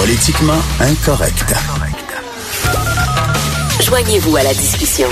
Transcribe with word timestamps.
Politiquement 0.00 0.62
incorrect. 0.80 1.54
Joignez-vous 3.82 4.34
à 4.34 4.42
la 4.42 4.54
discussion. 4.54 5.08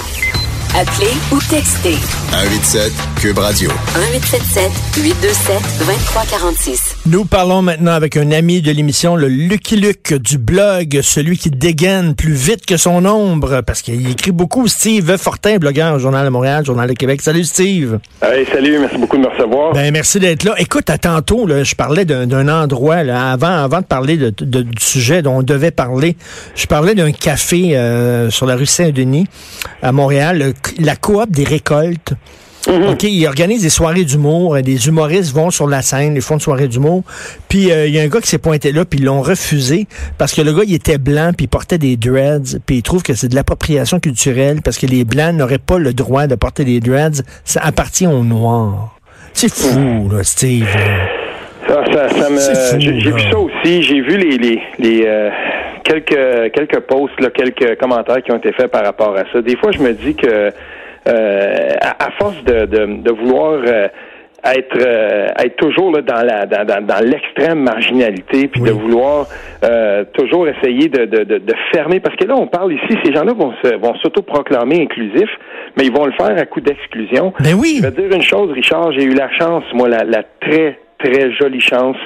Appelez 0.76 1.10
ou 1.32 1.38
textez 1.50 1.94
187 2.30 2.92
Cube 3.16 3.38
Radio. 3.38 3.70
1877 3.70 4.70
827 5.02 5.56
2346. 5.80 6.96
Nous 7.06 7.24
parlons 7.24 7.62
maintenant 7.62 7.92
avec 7.92 8.16
un 8.16 8.30
ami 8.32 8.60
de 8.60 8.70
l'émission, 8.70 9.16
le 9.16 9.28
Lucky 9.28 9.76
Luke 9.76 10.14
du 10.14 10.36
blog, 10.38 11.00
celui 11.02 11.38
qui 11.38 11.50
dégaine 11.50 12.14
plus 12.14 12.34
vite 12.34 12.66
que 12.66 12.76
son 12.76 13.04
ombre, 13.06 13.62
parce 13.66 13.80
qu'il 13.82 14.08
écrit 14.10 14.30
beaucoup. 14.30 14.68
Steve 14.68 15.16
Fortin, 15.16 15.56
blogueur 15.56 15.94
au 15.94 15.98
Journal 15.98 16.24
de 16.24 16.30
Montréal, 16.30 16.64
Journal 16.66 16.88
de 16.88 16.94
Québec. 16.94 17.22
Salut 17.22 17.44
Steve. 17.44 17.98
Hey, 18.22 18.46
salut, 18.52 18.78
merci 18.78 18.98
beaucoup 18.98 19.16
de 19.16 19.22
me 19.22 19.28
recevoir. 19.28 19.72
Ben, 19.72 19.90
merci 19.92 20.20
d'être 20.20 20.44
là. 20.44 20.54
Écoute, 20.58 20.90
à 20.90 20.98
tantôt, 20.98 21.46
là, 21.46 21.64
je 21.64 21.74
parlais 21.74 22.04
d'un 22.04 22.48
endroit, 22.48 23.02
là, 23.04 23.32
avant, 23.32 23.48
avant 23.64 23.80
de 23.80 23.86
parler 23.86 24.16
de, 24.16 24.32
de- 24.38 24.62
du 24.62 24.82
sujet 24.84 25.22
dont 25.22 25.38
on 25.38 25.42
devait 25.42 25.70
parler, 25.70 26.16
je 26.54 26.66
parlais 26.66 26.94
d'un 26.94 27.10
café 27.12 27.76
euh, 27.76 28.30
sur 28.30 28.46
la 28.46 28.54
rue 28.54 28.66
Saint-Denis, 28.66 29.26
à 29.82 29.92
Montréal, 29.92 30.38
le- 30.38 30.54
la 30.78 30.96
coop 30.96 31.30
des 31.30 31.44
récoltes. 31.44 32.14
OK, 32.66 33.04
ils 33.04 33.26
organisent 33.26 33.62
des 33.62 33.70
soirées 33.70 34.04
d'humour. 34.04 34.56
euh, 34.56 34.60
Des 34.62 34.88
humoristes 34.88 35.32
vont 35.32 35.50
sur 35.50 35.66
la 35.66 35.80
scène, 35.80 36.16
ils 36.16 36.20
font 36.20 36.34
une 36.34 36.40
soirée 36.40 36.68
d'humour. 36.68 37.02
Puis 37.48 37.70
euh, 37.70 37.86
il 37.86 37.94
y 37.94 37.98
a 37.98 38.02
un 38.02 38.08
gars 38.08 38.20
qui 38.20 38.28
s'est 38.28 38.36
pointé 38.38 38.72
là, 38.72 38.84
puis 38.84 38.98
ils 38.98 39.06
l'ont 39.06 39.22
refusé 39.22 39.86
parce 40.18 40.34
que 40.34 40.42
le 40.42 40.52
gars, 40.52 40.64
il 40.66 40.74
était 40.74 40.98
blanc, 40.98 41.30
puis 41.34 41.44
il 41.44 41.48
portait 41.48 41.78
des 41.78 41.96
dreads, 41.96 42.58
puis 42.66 42.76
il 42.78 42.82
trouve 42.82 43.02
que 43.02 43.14
c'est 43.14 43.28
de 43.28 43.34
l'appropriation 43.34 44.00
culturelle 44.00 44.60
parce 44.62 44.76
que 44.76 44.84
les 44.86 45.04
blancs 45.06 45.34
n'auraient 45.34 45.58
pas 45.58 45.78
le 45.78 45.94
droit 45.94 46.26
de 46.26 46.34
porter 46.34 46.64
des 46.64 46.80
dreads. 46.80 47.22
Ça 47.44 47.60
appartient 47.62 48.06
aux 48.06 48.24
noirs. 48.24 48.98
C'est 49.32 49.52
fou, 49.54 50.10
là, 50.12 50.22
Steve. 50.24 50.66
Ça, 51.68 51.84
ça, 51.92 52.08
ça 52.08 52.28
me, 52.30 52.38
fou, 52.38 52.76
j'ai 52.80 52.92
vu 53.12 53.20
ça 53.30 53.38
aussi. 53.38 53.82
J'ai 53.82 54.00
vu 54.00 54.16
les, 54.18 54.36
les, 54.36 54.58
les 54.78 55.02
euh, 55.06 55.30
quelques 55.88 56.52
quelques 56.52 56.80
posts, 56.80 57.20
là, 57.20 57.30
quelques 57.30 57.78
commentaires 57.80 58.22
qui 58.22 58.30
ont 58.32 58.36
été 58.36 58.52
faits 58.52 58.70
par 58.70 58.84
rapport 58.84 59.16
à 59.16 59.24
ça. 59.32 59.40
Des 59.40 59.56
fois, 59.56 59.70
je 59.72 59.80
me 59.80 59.92
dis 59.92 60.14
que 60.14 60.50
euh, 61.08 61.70
à, 61.80 62.06
à 62.06 62.10
force 62.18 62.42
de, 62.44 62.66
de, 62.66 63.02
de 63.02 63.12
vouloir 63.12 63.60
euh, 63.66 63.88
être 64.44 64.78
euh, 64.78 65.26
être 65.44 65.56
toujours 65.56 65.90
là, 65.92 66.02
dans 66.02 66.22
la 66.24 66.46
dans, 66.46 66.64
dans, 66.64 66.84
dans 66.86 67.04
l'extrême 67.04 67.60
marginalité 67.60 68.48
puis 68.48 68.60
de 68.60 68.70
vouloir 68.70 69.26
euh, 69.64 70.04
toujours 70.14 70.46
essayer 70.46 70.88
de, 70.88 71.06
de, 71.06 71.24
de, 71.24 71.38
de 71.38 71.54
fermer 71.72 71.98
parce 72.00 72.14
que 72.16 72.24
là 72.24 72.36
on 72.36 72.46
parle 72.46 72.72
ici 72.72 72.96
ces 73.04 73.12
gens-là 73.12 73.32
vont 73.32 73.52
se 73.64 73.74
vont 73.76 73.94
s'autoproclamer 73.96 74.82
inclusifs 74.82 75.34
mais 75.76 75.84
ils 75.86 75.92
vont 75.92 76.06
le 76.06 76.12
faire 76.12 76.36
à 76.38 76.46
coup 76.46 76.60
d'exclusion 76.60 77.32
Ben 77.40 77.54
oui. 77.54 77.76
je 77.78 77.82
vais 77.82 77.92
te 77.92 78.00
dire 78.00 78.14
une 78.14 78.22
chose, 78.22 78.50
Richard, 78.52 78.92
j'ai 78.92 79.04
eu 79.04 79.14
la 79.14 79.30
chance, 79.30 79.64
moi, 79.74 79.88
la, 79.88 80.04
la 80.04 80.22
très, 80.40 80.78
très 80.98 81.32
jolie 81.32 81.60
chance. 81.60 81.96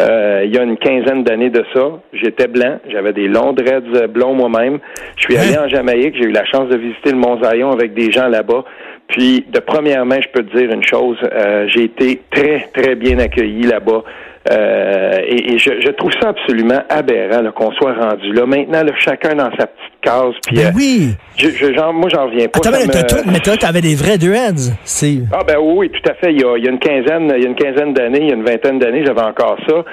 Euh, 0.00 0.42
il 0.44 0.54
y 0.54 0.58
a 0.58 0.62
une 0.62 0.76
quinzaine 0.78 1.22
d'années 1.24 1.50
de 1.50 1.64
ça, 1.74 2.00
j'étais 2.12 2.48
blanc, 2.48 2.78
j'avais 2.88 3.12
des 3.12 3.28
longs 3.28 3.52
dreads 3.52 3.94
euh, 3.94 4.06
blonds 4.06 4.34
moi-même. 4.34 4.78
Je 5.16 5.22
suis 5.22 5.36
allé 5.36 5.56
Hein? 5.56 5.64
en 5.66 5.68
Jamaïque, 5.68 6.14
j'ai 6.16 6.24
eu 6.24 6.32
la 6.32 6.44
chance 6.46 6.68
de 6.68 6.76
visiter 6.76 7.10
le 7.10 7.18
Mont 7.18 7.38
Zion 7.42 7.70
avec 7.72 7.94
des 7.94 8.10
gens 8.10 8.28
là-bas. 8.28 8.64
Puis, 9.08 9.44
de 9.52 9.60
première 9.60 10.06
main, 10.06 10.20
je 10.22 10.28
peux 10.32 10.42
te 10.42 10.56
dire 10.56 10.70
une 10.70 10.82
chose, 10.84 11.18
euh, 11.22 11.66
j'ai 11.68 11.84
été 11.84 12.22
très, 12.30 12.68
très 12.72 12.94
bien 12.94 13.18
accueilli 13.18 13.62
là-bas. 13.62 14.02
Euh, 14.50 15.18
et 15.24 15.52
et 15.54 15.58
je, 15.58 15.80
je 15.80 15.90
trouve 15.92 16.10
ça 16.20 16.30
absolument 16.30 16.82
aberrant 16.88 17.48
qu'on 17.52 17.70
soit 17.72 17.92
rendu 17.94 18.32
là. 18.32 18.44
Maintenant, 18.46 18.82
là, 18.82 18.92
chacun 18.96 19.34
dans 19.34 19.50
sa 19.56 19.66
petite 19.66 19.91
case. 20.02 20.34
Puis, 20.46 20.56
Ben 20.56 20.66
euh, 20.66 20.70
oui. 20.74 21.14
je, 21.36 21.48
je- 21.50 21.72
genre, 21.72 21.92
moi, 21.94 22.08
j'en 22.12 22.26
reviens 22.26 22.48
pas. 22.48 22.58
Attends, 22.58 22.70
Ça 22.72 22.78
mais 22.78 22.86
t'as 22.92 23.02
me- 23.02 23.08
tout- 23.22 23.30
mais 23.30 23.38
toi, 23.40 23.56
t'avais 23.56 23.80
des 23.80 23.94
vrais 23.94 24.18
dreads, 24.18 24.72
Steve. 24.84 25.24
ah 25.32 25.42
ben 25.46 25.56
oui, 25.60 25.74
oui, 25.76 25.90
tout 25.90 26.10
à 26.10 26.14
fait. 26.14 26.32
Il 26.32 26.40
y 26.40 26.44
a, 26.44 26.56
il 26.58 26.64
y 26.64 26.68
a 26.68 26.70
une 26.70 26.78
quinzaine, 26.78 27.32
il 27.36 27.42
y 27.42 27.46
a 27.46 27.48
une 27.48 27.54
quinzaine 27.54 27.94
d'années, 27.94 28.20
il 28.22 28.28
y 28.28 28.32
a 28.32 28.34
une 28.34 28.44
vingtaine 28.44 28.78
d'années, 28.78 29.04
j'avais 29.06 29.22
encore 29.22 29.56
ça. 29.68 29.84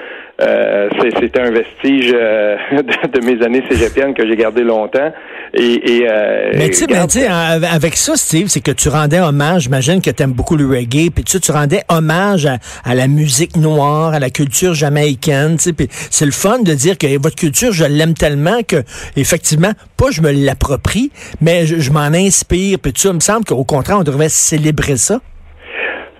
Euh, 0.42 0.88
c'est- 1.00 1.10
C'était 1.20 1.40
un 1.40 1.50
vestige 1.50 2.12
euh, 2.14 2.56
de, 2.72 3.18
de 3.20 3.24
mes 3.26 3.44
années 3.44 3.62
cégepiennes 3.70 4.14
que 4.14 4.26
j'ai 4.26 4.36
gardé 4.36 4.62
longtemps. 4.62 5.12
Et, 5.52 5.96
et 5.98 6.08
euh, 6.10 6.52
Mais 6.54 6.70
tu 6.70 6.76
sais, 6.76 6.86
ben, 6.86 7.64
avec 7.70 7.96
ça, 7.96 8.16
Steve, 8.16 8.46
c'est 8.48 8.60
que 8.60 8.70
tu 8.70 8.88
rendais 8.88 9.20
hommage, 9.20 9.62
j'imagine 9.64 10.00
que 10.00 10.10
tu 10.10 10.22
aimes 10.22 10.32
beaucoup 10.32 10.56
le 10.56 10.66
reggae, 10.66 11.10
puis 11.14 11.24
tu 11.24 11.40
tu 11.40 11.50
rendais 11.52 11.82
hommage 11.88 12.46
à, 12.46 12.58
à 12.84 12.94
la 12.94 13.06
musique 13.08 13.56
noire, 13.56 14.14
à 14.14 14.18
la 14.20 14.30
culture 14.30 14.72
jamaïcaine, 14.74 15.56
tu 15.56 15.64
sais, 15.64 15.72
puis 15.72 15.88
c'est 15.90 16.24
le 16.24 16.30
fun 16.32 16.60
de 16.60 16.72
dire 16.72 16.96
que 16.96 17.06
votre 17.20 17.36
culture, 17.36 17.72
je 17.72 17.84
l'aime 17.84 18.14
tellement 18.14 18.62
que, 18.62 18.76
effectivement, 19.16 19.72
pas 19.96 20.10
je 20.12 20.22
me 20.22 20.30
l'approprie, 20.30 21.10
mais 21.40 21.66
je, 21.66 21.80
je 21.80 21.90
m'en 21.90 22.00
inspire, 22.14 22.78
puis 22.78 22.92
tu 22.92 23.00
sais, 23.02 23.08
il 23.08 23.14
me 23.14 23.20
semble 23.20 23.44
qu'au 23.44 23.64
contraire, 23.64 23.98
on 23.98 24.04
devrait 24.04 24.28
célébrer 24.28 24.96
ça. 24.96 25.20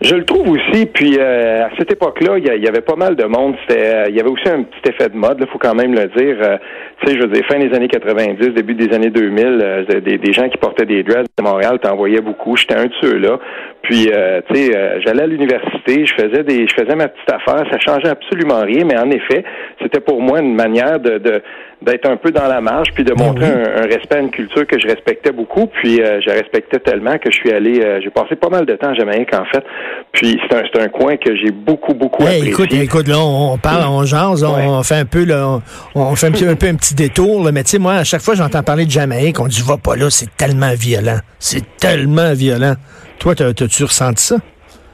Je 0.03 0.15
le 0.15 0.25
trouve 0.25 0.49
aussi, 0.49 0.87
puis 0.87 1.19
euh, 1.19 1.67
à 1.67 1.69
cette 1.79 1.93
époque-là, 1.93 2.39
il 2.39 2.65
y, 2.65 2.69
avait 2.69 2.81
pas 2.81 2.97
mal 2.97 3.17
de 3.17 3.25
monde. 3.25 3.55
C'était, 3.61 3.85
euh, 3.85 4.05
il 4.09 4.17
y 4.17 4.21
avait 4.21 4.31
aussi 4.31 4.49
un 4.49 4.63
petit 4.63 4.89
effet 4.89 5.11
de 5.11 5.17
mode, 5.17 5.37
il 5.41 5.47
faut 5.49 5.59
quand 5.59 5.75
même 5.75 5.93
le 5.93 6.07
dire. 6.17 6.39
Euh, 6.43 6.57
tu 7.03 7.07
sais, 7.07 7.19
je 7.19 7.23
veux 7.23 7.31
dire, 7.31 7.45
fin 7.45 7.59
des 7.59 7.71
années 7.77 7.89
90, 7.89 8.55
début 8.55 8.75
des 8.75 8.95
années 8.95 9.11
2000, 9.11 9.61
euh, 9.63 10.01
des, 10.01 10.17
des 10.17 10.33
gens 10.33 10.49
qui 10.49 10.57
portaient 10.57 10.87
des 10.87 11.03
dreads 11.03 11.27
à 11.39 11.43
Montréal, 11.43 11.79
t'en 11.83 11.97
voyais 11.97 12.23
beaucoup. 12.23 12.57
J'étais 12.57 12.77
un 12.77 12.87
de 12.87 12.93
ceux-là. 13.03 13.39
Puis, 13.83 14.11
euh, 14.11 14.41
tu 14.49 14.55
sais, 14.55 15.01
j'allais 15.05 15.25
à 15.25 15.27
l'université, 15.27 16.07
je 16.07 16.15
faisais 16.15 16.45
des, 16.45 16.67
je 16.67 16.75
faisais 16.75 16.97
ma 16.97 17.09
petite 17.09 17.31
affaire. 17.31 17.63
Ça 17.71 17.79
changeait 17.79 18.09
absolument 18.09 18.63
rien, 18.63 18.87
mais 18.87 18.99
en 18.99 19.11
effet, 19.11 19.45
c'était 19.83 20.01
pour 20.01 20.23
moi 20.23 20.41
une 20.41 20.55
manière 20.55 20.99
de, 20.99 21.19
de 21.19 21.43
d'être 21.83 22.09
un 22.09 22.17
peu 22.17 22.31
dans 22.31 22.47
la 22.47 22.61
marge, 22.61 22.89
puis 22.95 23.05
de 23.05 23.13
montrer 23.15 23.47
un, 23.47 23.83
un 23.83 23.87
respect 23.87 24.17
à 24.17 24.19
une 24.21 24.31
culture 24.31 24.67
que 24.67 24.79
je 24.79 24.87
respectais 24.87 25.33
beaucoup. 25.33 25.67
Puis, 25.67 26.01
euh, 26.03 26.21
je 26.21 26.31
respectais 26.31 26.79
tellement 26.79 27.17
que 27.19 27.31
je 27.31 27.37
suis 27.37 27.51
allé, 27.53 27.81
euh, 27.81 28.01
j'ai 28.03 28.11
passé 28.11 28.37
pas 28.37 28.49
mal 28.51 28.67
de 28.67 28.75
temps 28.77 28.89
à 28.91 28.95
Jamaïque 28.95 29.33
en 29.35 29.45
fait. 29.47 29.65
Puis, 30.13 30.39
c'est 30.49 30.57
un, 30.57 30.63
c'est 30.73 30.81
un 30.83 30.89
coin 30.89 31.17
que 31.17 31.35
j'ai 31.37 31.51
beaucoup, 31.51 31.95
beaucoup 31.95 32.23
Hey, 32.25 32.37
apprécié. 32.41 32.51
écoute, 32.51 32.73
écoute, 32.75 33.09
là, 33.09 33.19
on, 33.19 33.53
on 33.55 33.59
parle, 33.59 33.85
on 33.89 34.05
jase, 34.05 34.45
on, 34.45 34.55
Ouais. 34.55 34.65
on 34.67 34.83
fait 34.83 34.97
un 34.97 35.05
peu, 35.07 35.25
là, 35.25 35.59
on, 35.95 36.01
on 36.03 36.15
fait 36.17 36.27
un, 36.27 36.33
petit- 36.33 36.47
un 36.47 36.55
peu 36.57 36.67
un 36.67 36.75
petit 36.75 36.95
détour, 36.95 37.45
là, 37.45 37.53
mais 37.53 37.63
tu 37.65 37.71
sais, 37.71 37.79
moi, 37.79 37.95
à 37.95 38.05
chaque 38.05 38.21
fois 38.21 38.35
que 38.35 38.39
j'entends 38.39 38.63
parler 38.63 38.85
de 38.85 38.91
Jamaïque, 38.91 39.41
on 39.41 39.47
dit, 39.47 39.63
va 39.67 39.77
pas 39.79 39.97
là, 39.97 40.11
c'est 40.11 40.29
tellement 40.37 40.73
violent. 40.75 41.19
C'est 41.39 41.65
tellement 41.79 42.33
violent. 42.35 42.75
Toi, 43.19 43.35
t'as- 43.35 43.55
t'as-tu 43.55 43.85
ressenti 43.85 44.23
ça? 44.25 44.37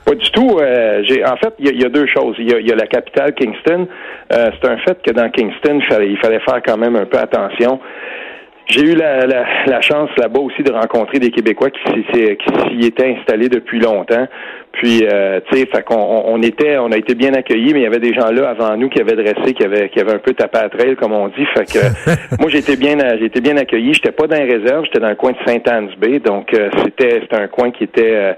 Pas 0.06 0.14
du 0.14 0.30
tout. 0.30 0.58
euh, 0.60 1.02
j'ai, 1.04 1.24
en 1.24 1.36
fait, 1.36 1.52
il 1.58 1.76
y, 1.76 1.82
y 1.82 1.84
a 1.84 1.88
deux 1.88 2.06
choses. 2.06 2.36
Il 2.38 2.48
y 2.50 2.54
a, 2.54 2.60
y 2.60 2.70
a 2.72 2.76
la 2.76 2.86
capitale, 2.86 3.34
Kingston. 3.34 3.88
Euh, 4.32 4.50
c'est 4.62 4.68
un 4.68 4.78
fait 4.78 5.02
que 5.02 5.10
dans 5.10 5.28
Kingston, 5.30 5.80
il 5.80 5.84
fallait, 5.92 6.08
il 6.10 6.18
fallait 6.18 6.40
faire 6.40 6.62
quand 6.64 6.76
même 6.78 6.94
un 6.96 7.06
peu 7.06 7.18
attention. 7.18 7.80
J'ai 8.68 8.82
eu 8.82 8.94
la, 8.96 9.26
la, 9.26 9.44
la 9.66 9.80
chance 9.80 10.10
là-bas 10.16 10.40
aussi 10.40 10.62
de 10.64 10.72
rencontrer 10.72 11.20
des 11.20 11.30
Québécois 11.30 11.70
qui, 11.70 12.02
qui 12.12 12.80
s'y 12.80 12.86
étaient 12.86 13.16
installés 13.16 13.48
depuis 13.48 13.78
longtemps. 13.78 14.26
Puis, 14.72 15.02
euh, 15.04 15.40
tu 15.50 15.58
sais, 15.58 15.66
fait 15.66 15.82
qu'on 15.84 15.94
on, 16.26 16.42
était, 16.42 16.76
on 16.76 16.90
a 16.90 16.96
été 16.96 17.14
bien 17.14 17.32
accueillis, 17.34 17.72
mais 17.72 17.80
il 17.80 17.84
y 17.84 17.86
avait 17.86 18.00
des 18.00 18.12
gens 18.12 18.28
là 18.30 18.50
avant 18.50 18.76
nous 18.76 18.88
qui 18.88 19.00
avaient 19.00 19.14
dressé, 19.14 19.54
qui 19.54 19.64
avaient, 19.64 19.88
qui 19.88 20.00
avaient 20.00 20.14
un 20.14 20.18
peu 20.18 20.34
tapé 20.34 20.58
à 20.58 20.68
trail, 20.68 20.96
comme 20.96 21.12
on 21.12 21.28
dit. 21.28 21.46
Fait 21.56 21.64
que 21.64 21.78
moi, 22.40 22.50
j'ai 22.50 22.58
été 22.58 22.76
bien, 22.76 22.96
j'ai 23.18 23.26
été 23.26 23.40
bien 23.40 23.56
accueilli. 23.56 23.94
J'étais 23.94 24.12
pas 24.12 24.26
dans 24.26 24.36
les 24.36 24.52
réserves, 24.56 24.84
j'étais 24.84 25.00
dans 25.00 25.10
le 25.10 25.14
coin 25.14 25.30
de 25.32 25.38
Saint-Anne-Bay, 25.46 26.18
donc 26.18 26.52
euh, 26.52 26.68
c'était, 26.84 27.20
c'était 27.22 27.40
un 27.40 27.46
coin 27.48 27.70
qui 27.70 27.84
était 27.84 28.14
euh, 28.16 28.32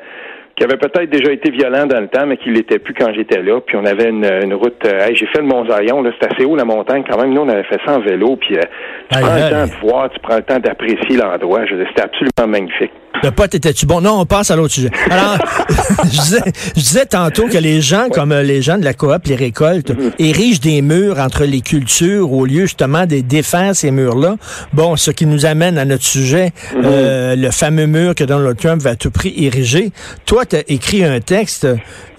qui 0.59 0.65
avait 0.65 0.77
peut-être 0.77 1.09
déjà 1.09 1.31
été 1.33 1.51
violent 1.51 1.87
dans 1.87 2.01
le 2.01 2.09
temps, 2.09 2.27
mais 2.27 2.37
qui 2.37 2.51
l'était 2.51 2.81
plus 2.81 2.93
quand 2.93 3.13
j'étais 3.15 3.41
là. 3.41 3.61
Puis 3.65 3.77
on 3.77 3.85
avait 3.85 4.11
une, 4.11 4.25
une 4.25 4.55
route. 4.55 4.85
euh, 4.85 5.07
hey, 5.07 5.15
j'ai 5.15 5.27
fait 5.27 5.39
le 5.41 5.47
Mont 5.47 5.63
là, 5.63 6.11
c'est 6.21 6.33
assez 6.35 6.45
haut 6.45 6.57
la 6.57 6.65
montagne 6.65 7.05
quand 7.09 7.17
même. 7.21 7.33
Nous, 7.33 7.41
on 7.43 7.49
avait 7.49 7.63
fait 7.65 7.79
ça 7.87 7.97
en 7.97 8.01
vélo. 8.01 8.37
Puis 8.37 8.57
euh, 8.57 8.63
tu 9.11 9.19
prends 9.21 9.35
le 9.35 9.51
temps 9.51 9.67
de 9.67 9.81
voir, 9.89 10.11
tu 10.11 10.19
prends 10.21 10.37
le 10.37 10.43
temps 10.43 10.59
d'apprécier 10.59 11.17
l'endroit. 11.17 11.65
Je 11.65 11.77
C'était 11.89 12.03
absolument 12.03 12.49
magnifique. 12.49 12.91
Le 13.23 13.31
pote 13.33 13.55
était-tu 13.55 13.87
bon? 13.87 14.01
Non, 14.01 14.21
on 14.21 14.27
passe 14.27 14.51
à 14.51 14.57
l'autre 14.57 14.75
sujet. 14.75 14.91
Alors, 15.11 15.39
je, 16.05 16.21
disais, 16.21 16.43
je 16.77 16.81
disais 16.81 17.07
tantôt 17.07 17.49
que 17.49 17.59
les 17.59 17.81
gens, 17.81 18.09
comme 18.11 18.31
euh, 18.33 18.43
les 18.43 18.63
gens 18.63 18.79
de 18.79 18.85
la 18.85 18.95
coop, 18.95 19.27
les 19.27 19.35
récoltes, 19.35 19.93
érigent 20.19 20.61
des 20.61 20.83
murs 20.83 21.19
entre 21.19 21.45
les 21.45 21.61
cultures 21.61 22.33
au 22.33 22.47
lieu 22.47 22.63
justement 22.63 23.07
de 23.07 23.21
défaire 23.21 23.75
ces 23.75 23.91
murs-là. 23.91 24.37
Bon, 24.73 24.95
ce 24.97 25.11
qui 25.11 25.27
nous 25.27 25.47
amène 25.47 25.79
à 25.79 25.85
notre 25.85 26.05
sujet, 26.05 26.53
euh, 26.77 27.35
le 27.35 27.51
fameux 27.51 27.87
mur 27.87 28.15
que 28.15 28.25
Donald 28.25 28.57
Trump 28.57 28.81
va 28.83 28.91
à 28.91 28.97
tout 28.97 29.11
prix 29.11 29.35
ériger. 29.37 29.91
Toi, 30.27 30.45
tu 30.49 30.57
as 30.57 30.63
écrit 30.69 31.05
un 31.05 31.21
texte 31.21 31.67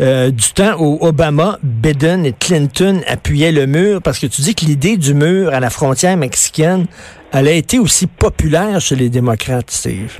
euh, 0.01 0.31
du 0.31 0.51
temps 0.53 0.75
où 0.79 0.97
Obama, 1.01 1.59
Biden 1.63 2.25
et 2.25 2.33
Clinton 2.33 3.01
appuyaient 3.07 3.51
le 3.51 3.65
mur 3.65 4.01
parce 4.01 4.19
que 4.19 4.27
tu 4.27 4.41
dis 4.41 4.55
que 4.55 4.65
l'idée 4.65 4.97
du 4.97 5.13
mur 5.13 5.53
à 5.53 5.59
la 5.59 5.69
frontière 5.69 6.17
mexicaine, 6.17 6.85
elle 7.31 7.47
a 7.47 7.51
été 7.51 7.79
aussi 7.79 8.07
populaire 8.07 8.79
chez 8.81 8.95
les 8.95 9.09
démocrates, 9.09 9.71
Steve. 9.71 10.17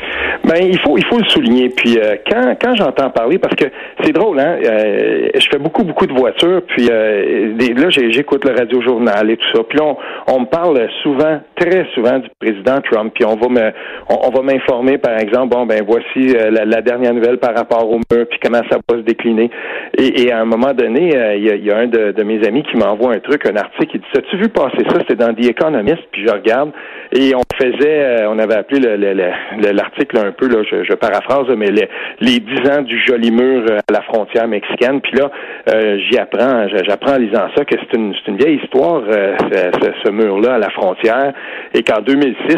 Ben, 0.50 0.64
il 0.64 0.80
faut 0.80 0.98
il 0.98 1.06
faut 1.06 1.20
le 1.20 1.30
souligner. 1.30 1.70
Puis 1.70 2.00
euh, 2.00 2.16
quand 2.28 2.56
quand 2.60 2.76
j'entends 2.76 3.12
parler, 3.12 3.38
parce 3.38 3.54
que 3.54 3.66
c'est 4.04 4.12
drôle, 4.12 4.40
hein, 4.40 4.58
euh, 4.66 5.28
je 5.36 5.48
fais 5.48 5.60
beaucoup 5.60 5.84
beaucoup 5.84 6.08
de 6.08 6.14
voitures, 6.14 6.64
puis 6.70 6.88
euh, 6.90 7.54
là 7.78 7.90
j'écoute 7.90 8.44
le 8.46 8.58
radio 8.58 8.82
journal 8.82 9.30
et 9.30 9.38
tout 9.38 9.46
ça. 9.54 9.64
Puis 9.70 9.80
on, 9.80 9.96
on 10.28 10.40
me 10.40 10.46
parle 10.48 10.90
souvent, 11.04 11.40
très 11.56 11.86
souvent 11.94 12.18
du 12.18 12.30
président 12.40 12.82
Trump. 12.82 13.14
Puis 13.14 13.26
on 13.26 13.36
va 13.36 13.48
me 13.48 13.72
on, 14.10 14.30
va 14.32 14.42
m'informer, 14.42 14.98
par 14.98 15.20
exemple, 15.20 15.50
bon 15.50 15.68
ben 15.68 15.84
voici 15.88 16.34
la, 16.34 16.82
dernière 16.82 17.14
nouvelle 17.14 17.38
par 17.38 17.56
rapport 17.56 17.88
au 17.88 17.98
mur, 17.98 18.26
puis 18.28 18.40
comment 18.42 18.62
ça 18.72 18.80
va 18.90 18.98
se 18.98 19.04
décliner. 19.04 19.52
Et, 20.00 20.32
à 20.32 20.40
un 20.40 20.46
moment 20.46 20.74
donné, 20.74 21.12
il 21.36 21.44
y, 21.44 21.72
a, 21.72 21.78
un 21.78 21.88
de, 21.88 22.24
mes 22.24 22.44
amis 22.48 22.64
qui 22.64 22.78
m'envoie 22.78 23.14
un 23.14 23.20
truc, 23.20 23.46
un 23.46 23.56
article, 23.56 23.98
il 23.98 24.00
dit 24.00 24.08
As-tu 24.18 24.38
vu 24.38 24.50
passer 24.50 24.84
ça? 24.90 24.96
C'était 25.00 25.16
dans 25.16 25.34
The 25.34 25.46
Economist, 25.50 26.02
puis 26.12 26.26
je 26.26 26.32
regarde, 26.32 26.72
et 27.12 27.34
on 27.36 27.42
faisait, 27.56 28.26
on 28.28 28.40
avait 28.40 28.56
appelé 28.56 28.80
l'article 29.72 30.18
un 30.18 30.32
peu, 30.40 30.48
là, 30.48 30.64
je, 30.70 30.84
je 30.84 30.94
paraphrase, 30.94 31.48
mais 31.56 31.70
les, 31.72 31.88
les 32.22 32.40
10 32.40 32.70
ans 32.72 32.82
du 32.82 33.00
joli 33.06 33.32
mur 33.32 33.64
euh, 33.70 33.80
à 33.88 33.92
la 33.92 34.02
frontière 34.02 34.48
mexicaine. 34.48 35.02
Puis 35.02 35.14
là, 35.18 35.30
euh, 35.70 35.98
j'y 36.10 36.18
apprends, 36.18 36.68
j'apprends 36.88 37.14
en 37.14 37.18
lisant 37.18 37.48
ça 37.56 37.66
que 37.66 37.76
c'est 37.80 37.98
une, 37.98 38.14
une 38.28 38.38
vieille 38.38 38.60
histoire, 38.64 39.02
euh, 39.08 39.36
ce, 40.04 40.10
mur-là 40.10 40.56
à 40.56 40.58
la 40.58 40.70
frontière, 40.70 41.34
et 41.74 41.84
qu'en 41.84 42.02
2006, 42.02 42.56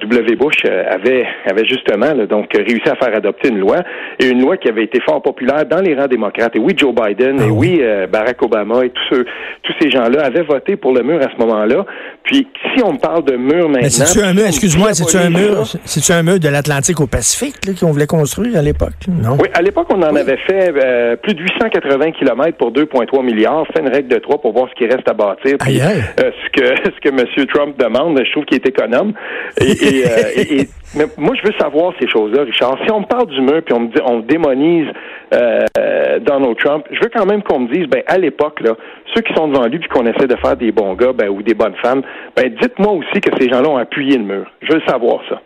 W. 0.00 0.36
Bush 0.36 0.64
avait, 0.64 1.26
avait 1.46 1.66
justement 1.66 2.14
donc 2.28 2.52
réussi 2.54 2.88
à 2.88 2.96
faire 2.96 3.14
adopter 3.14 3.48
une 3.48 3.58
loi, 3.58 3.78
et 4.18 4.26
une 4.26 4.40
loi 4.40 4.56
qui 4.56 4.68
avait 4.68 4.84
été 4.84 5.00
fort 5.00 5.22
populaire 5.22 5.66
dans 5.66 5.80
les 5.80 5.94
rangs 5.94 6.06
démocrates. 6.06 6.56
Et 6.56 6.58
oui, 6.58 6.72
Joe 6.76 6.94
Biden, 6.94 7.40
et 7.40 7.48
ah 7.48 7.52
oui, 7.52 7.82
Barack 8.10 8.42
Obama, 8.42 8.84
et 8.84 8.90
tous 8.90 9.16
ceux, 9.16 9.26
tous 9.62 9.72
ces 9.80 9.90
gens-là 9.90 10.24
avaient 10.24 10.42
voté 10.42 10.76
pour 10.76 10.92
le 10.92 11.02
mur 11.02 11.18
à 11.18 11.30
ce 11.30 11.44
moment-là. 11.44 11.84
Puis, 12.24 12.48
si 12.74 12.82
on 12.82 12.96
parle 12.96 13.24
de 13.24 13.36
mur 13.36 13.68
maintenant... 13.68 13.88
C'est-tu 13.88 14.20
un 14.20 14.32
mur, 14.32 14.46
excuse-moi, 14.46 14.94
c'est-tu 14.94 15.16
un 15.16 15.30
mur, 15.30 15.64
c'est-tu 15.84 16.12
un 16.12 16.22
mur 16.22 16.38
de 16.38 16.48
l'Atlantique? 16.48 16.83
Au 16.92 17.06
Pacifique 17.06 17.54
qu'on 17.80 17.90
voulait 17.90 18.06
construire 18.06 18.58
à 18.58 18.62
l'époque? 18.62 18.92
Non? 19.08 19.36
Oui, 19.40 19.48
à 19.54 19.62
l'époque, 19.62 19.86
on 19.90 20.02
en 20.02 20.14
avait 20.14 20.36
fait 20.36 20.72
euh, 20.76 21.16
plus 21.16 21.34
de 21.34 21.40
880 21.40 22.12
km 22.12 22.58
pour 22.58 22.72
2,3 22.72 23.24
milliards. 23.24 23.66
Fait 23.72 23.80
une 23.80 23.88
règle 23.88 24.08
de 24.08 24.18
3 24.18 24.38
pour 24.40 24.52
voir 24.52 24.68
ce 24.68 24.74
qui 24.74 24.86
reste 24.86 25.08
à 25.08 25.14
bâtir. 25.14 25.56
Puis, 25.58 25.80
euh, 25.80 26.30
ce 26.44 26.50
que 26.50 26.66
ce 26.84 27.00
que 27.00 27.08
M. 27.08 27.46
Trump 27.46 27.78
demande, 27.78 28.20
je 28.24 28.30
trouve 28.32 28.44
qu'il 28.44 28.56
est 28.56 28.66
économe. 28.66 29.14
Et, 29.60 30.04
euh, 30.06 30.64
mais 30.96 31.06
moi, 31.16 31.34
je 31.40 31.48
veux 31.48 31.54
savoir 31.58 31.92
ces 32.00 32.08
choses-là, 32.08 32.42
Richard. 32.42 32.78
Si 32.84 32.92
on 32.92 33.00
me 33.00 33.06
parle 33.06 33.26
du 33.26 33.40
mur 33.40 33.62
puis 33.64 33.74
on 33.74 33.80
me 33.80 33.88
dit, 33.88 34.00
on 34.04 34.20
démonise 34.20 34.88
Donald 36.20 36.56
Trump, 36.58 36.84
je 36.92 37.00
veux 37.00 37.10
quand 37.12 37.26
même 37.26 37.42
qu'on 37.42 37.60
me 37.60 37.74
dise, 37.74 37.88
ben 37.88 38.02
à 38.06 38.18
l'époque 38.18 38.60
là, 38.60 38.76
ceux 39.12 39.20
qui 39.22 39.34
sont 39.34 39.48
devant 39.48 39.66
lui 39.66 39.80
puis 39.80 39.88
qu'on 39.88 40.06
essaie 40.06 40.28
de 40.28 40.36
faire 40.36 40.56
des 40.56 40.70
bons 40.70 40.94
gars, 40.94 41.12
ben, 41.12 41.28
ou 41.28 41.42
des 41.42 41.54
bonnes 41.54 41.74
femmes, 41.82 42.02
ben 42.36 42.54
dites-moi 42.62 42.92
aussi 42.92 43.20
que 43.20 43.30
ces 43.40 43.48
gens-là 43.48 43.68
ont 43.68 43.76
appuyé 43.76 44.16
le 44.16 44.24
mur. 44.24 44.46
Je 44.62 44.74
veux 44.74 44.80
savoir 44.86 45.22
ça. 45.28 45.40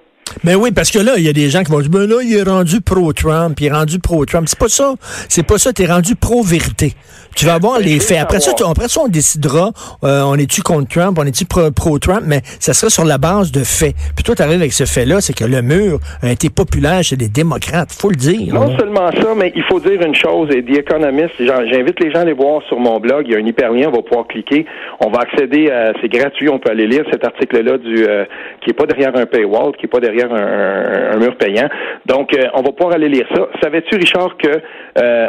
Mais 0.45 0.55
oui, 0.55 0.71
parce 0.73 0.91
que 0.91 0.99
là, 0.99 1.13
il 1.17 1.25
y 1.25 1.29
a 1.29 1.33
des 1.33 1.51
gens 1.51 1.63
qui 1.63 1.71
vont 1.71 1.81
dire, 1.81 1.91
ben 1.91 2.09
là, 2.09 2.17
il 2.23 2.35
est 2.35 2.43
rendu 2.43 2.81
pro-Trump, 2.81 3.59
il 3.61 3.67
est 3.67 3.73
rendu 3.73 3.99
pro-Trump. 3.99 4.47
C'est 4.49 4.59
pas 4.59 4.69
ça. 4.69 4.95
C'est 5.29 5.47
pas 5.47 5.59
ça. 5.59 5.73
T'es 5.73 5.87
rendu 5.87 6.15
pro-vérité. 6.15 6.95
Tu 7.37 7.47
vas 7.47 7.59
voir 7.59 7.79
les 7.79 8.01
faits. 8.01 8.19
Après 8.19 8.41
ça, 8.41 8.53
après 8.69 8.89
ça, 8.89 9.01
on 9.05 9.09
décidera, 9.09 9.71
euh, 10.03 10.23
on 10.23 10.35
est-tu 10.35 10.63
contre 10.63 10.89
Trump, 10.89 11.19
on 11.21 11.25
est-tu 11.25 11.45
pro-Trump, 11.45 12.23
mais 12.27 12.41
ça 12.59 12.73
sera 12.75 12.91
sur 12.91 13.05
la 13.05 13.19
base 13.19 13.53
de 13.53 13.61
faits. 13.61 13.95
Puis 14.17 14.25
toi, 14.25 14.35
tu 14.35 14.43
arrives 14.43 14.61
avec 14.61 14.73
ce 14.73 14.85
fait-là, 14.85 15.21
c'est 15.21 15.35
que 15.35 15.45
le 15.45 15.63
mur 15.63 16.01
a 16.23 16.33
été 16.33 16.51
populaire 16.51 17.03
chez 17.05 17.17
les 17.17 17.29
démocrates, 17.29 17.93
faut 17.93 18.11
le 18.11 18.17
dire. 18.17 18.53
Non 18.53 18.77
seulement 18.77 19.11
ça, 19.13 19.35
mais 19.37 19.53
il 19.55 19.63
faut 19.65 19.79
dire 19.79 20.01
une 20.01 20.15
chose, 20.15 20.49
et 20.51 20.65
The 20.65 20.79
Economist, 20.79 21.35
j'invite 21.39 22.01
les 22.01 22.11
gens 22.11 22.19
à 22.19 22.23
aller 22.23 22.33
voir 22.33 22.63
sur 22.67 22.81
mon 22.81 22.99
blog, 22.99 23.27
il 23.27 23.33
y 23.33 23.37
a 23.37 23.39
un 23.39 23.47
hyperlien, 23.47 23.89
on 23.89 23.97
va 23.97 24.03
pouvoir 24.03 24.27
cliquer, 24.27 24.67
on 25.01 25.11
va 25.11 25.21
accéder 25.21 25.71
à, 25.71 25.93
c'est 26.01 26.09
gratuit, 26.09 26.49
on 26.49 26.59
peut 26.59 26.71
aller 26.71 26.87
lire 26.87 27.05
cet 27.13 27.25
article-là 27.25 27.79
du, 27.79 28.05
euh, 28.05 28.25
qui 28.63 28.71
est 28.71 28.75
pas 28.75 28.87
derrière 28.87 29.15
un 29.17 29.27
paywall, 29.27 29.77
qui 29.77 29.87
est 29.87 29.89
pas 29.89 30.01
derrière 30.01 30.28
un, 30.33 31.17
mur 31.19 31.37
payant. 31.37 31.69
Donc, 32.07 32.37
euh, 32.37 32.47
on 32.55 32.63
va 32.63 32.73
pouvoir 32.73 32.95
aller 32.95 33.09
lire 33.09 33.27
ça. 33.35 33.49
Savais-tu, 33.63 33.97
Richard, 33.97 34.37
que 34.37 34.61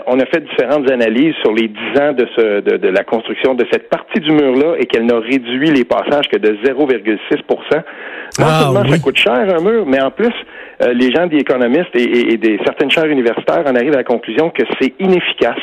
on 0.08 0.20
a 0.20 0.26
fait 0.26 0.44
différentes 0.44 0.90
analyses 0.90 1.36
sur 1.42 1.54
les 1.54 1.68
dix 1.68 1.94
de, 2.16 2.28
ce, 2.36 2.62
de, 2.62 2.88
la 2.88 3.04
construction 3.04 3.54
de 3.54 3.66
cette 3.72 3.90
partie 3.90 4.20
du 4.20 4.32
mur-là 4.32 4.76
et 4.80 4.86
qu'elle 4.86 5.06
n'a 5.06 5.20
réduit 5.20 5.70
les 5.70 5.84
passages 5.84 6.28
que 6.32 6.38
de 6.38 6.58
0,6% 6.64 6.80
Non 6.80 7.82
ah, 8.40 8.62
seulement 8.64 8.90
ça 8.90 9.00
coûte 9.00 9.18
cher 9.18 9.34
un 9.34 9.62
mur, 9.62 9.86
mais 9.86 10.02
en 10.02 10.12
plus, 10.12 10.34
euh, 10.82 10.94
les 10.94 11.12
gens 11.12 11.28
des 11.28 11.38
économistes 11.38 11.96
et, 11.96 12.38
des 12.38 12.60
certaines 12.64 12.90
chaires 12.90 13.08
universitaires 13.08 13.64
en 13.66 13.76
arrivent 13.76 13.94
à 13.94 13.98
la 13.98 14.04
conclusion 14.04 14.50
que 14.50 14.64
c'est 14.80 14.94
inefficace 15.00 15.60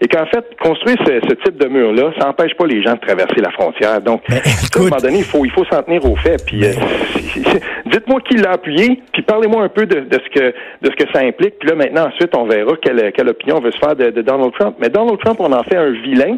et 0.00 0.08
qu'en 0.08 0.26
fait, 0.26 0.44
construire 0.60 0.96
ce, 1.06 1.34
type 1.34 1.56
de 1.56 1.68
mur-là, 1.68 2.12
ça 2.18 2.26
n'empêche 2.26 2.54
pas 2.54 2.66
les 2.66 2.82
gens 2.82 2.94
de 2.94 3.00
traverser 3.00 3.40
la 3.40 3.50
frontière. 3.50 4.00
Donc, 4.00 4.22
à 4.30 4.34
un 4.78 4.82
moment 4.82 4.96
donné, 4.96 5.18
il 5.18 5.24
faut, 5.24 5.44
il 5.44 5.50
faut 5.50 5.64
s'en 5.64 5.82
tenir 5.82 6.04
aux 6.04 6.16
faits. 6.16 6.44
Puis, 6.46 6.64
euh, 6.64 6.72
dites-moi 7.86 8.20
qui 8.20 8.36
l'a 8.36 8.52
appuyé, 8.52 9.00
puis 9.12 9.22
parlez-moi 9.22 9.62
un 9.62 9.68
peu 9.68 9.86
de, 9.86 10.06
ce 10.12 10.38
que 10.38 10.54
de 10.82 10.90
ce 10.90 11.04
que 11.04 11.10
ça 11.12 11.20
implique. 11.20 11.58
Puis 11.58 11.68
là, 11.68 11.74
maintenant, 11.74 12.08
ensuite, 12.08 12.34
on 12.36 12.44
verra 12.44 12.72
quelle, 12.82 13.12
quelle 13.12 13.28
opinion 13.28 13.56
on 13.58 13.60
veut 13.60 13.72
se 13.72 13.78
faire 13.78 13.96
de, 13.96 14.10
de 14.10 14.22
Donald 14.22 14.52
Trump. 14.58 14.76
Mais 14.80 14.88
Donald 14.88 15.18
Trump, 15.20 15.38
on 15.40 15.52
en 15.52 15.62
fait 15.62 15.76
un 15.76 15.90
vilain. 15.90 16.36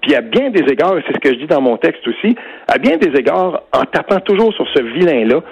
Puis 0.00 0.14
à 0.14 0.20
bien 0.20 0.50
des 0.50 0.62
égards, 0.70 0.96
et 0.96 1.02
c'est 1.06 1.14
ce 1.14 1.18
que 1.18 1.30
je 1.30 1.40
dis 1.40 1.46
dans 1.46 1.60
mon 1.60 1.76
texte 1.76 2.06
aussi, 2.06 2.36
à 2.68 2.78
bien 2.78 2.96
des 2.98 3.18
égards, 3.18 3.62
en 3.72 3.84
tapant 3.84 4.20
toujours 4.20 4.52
sur 4.54 4.66
ce 4.68 4.80
vilain-là, 4.80 5.42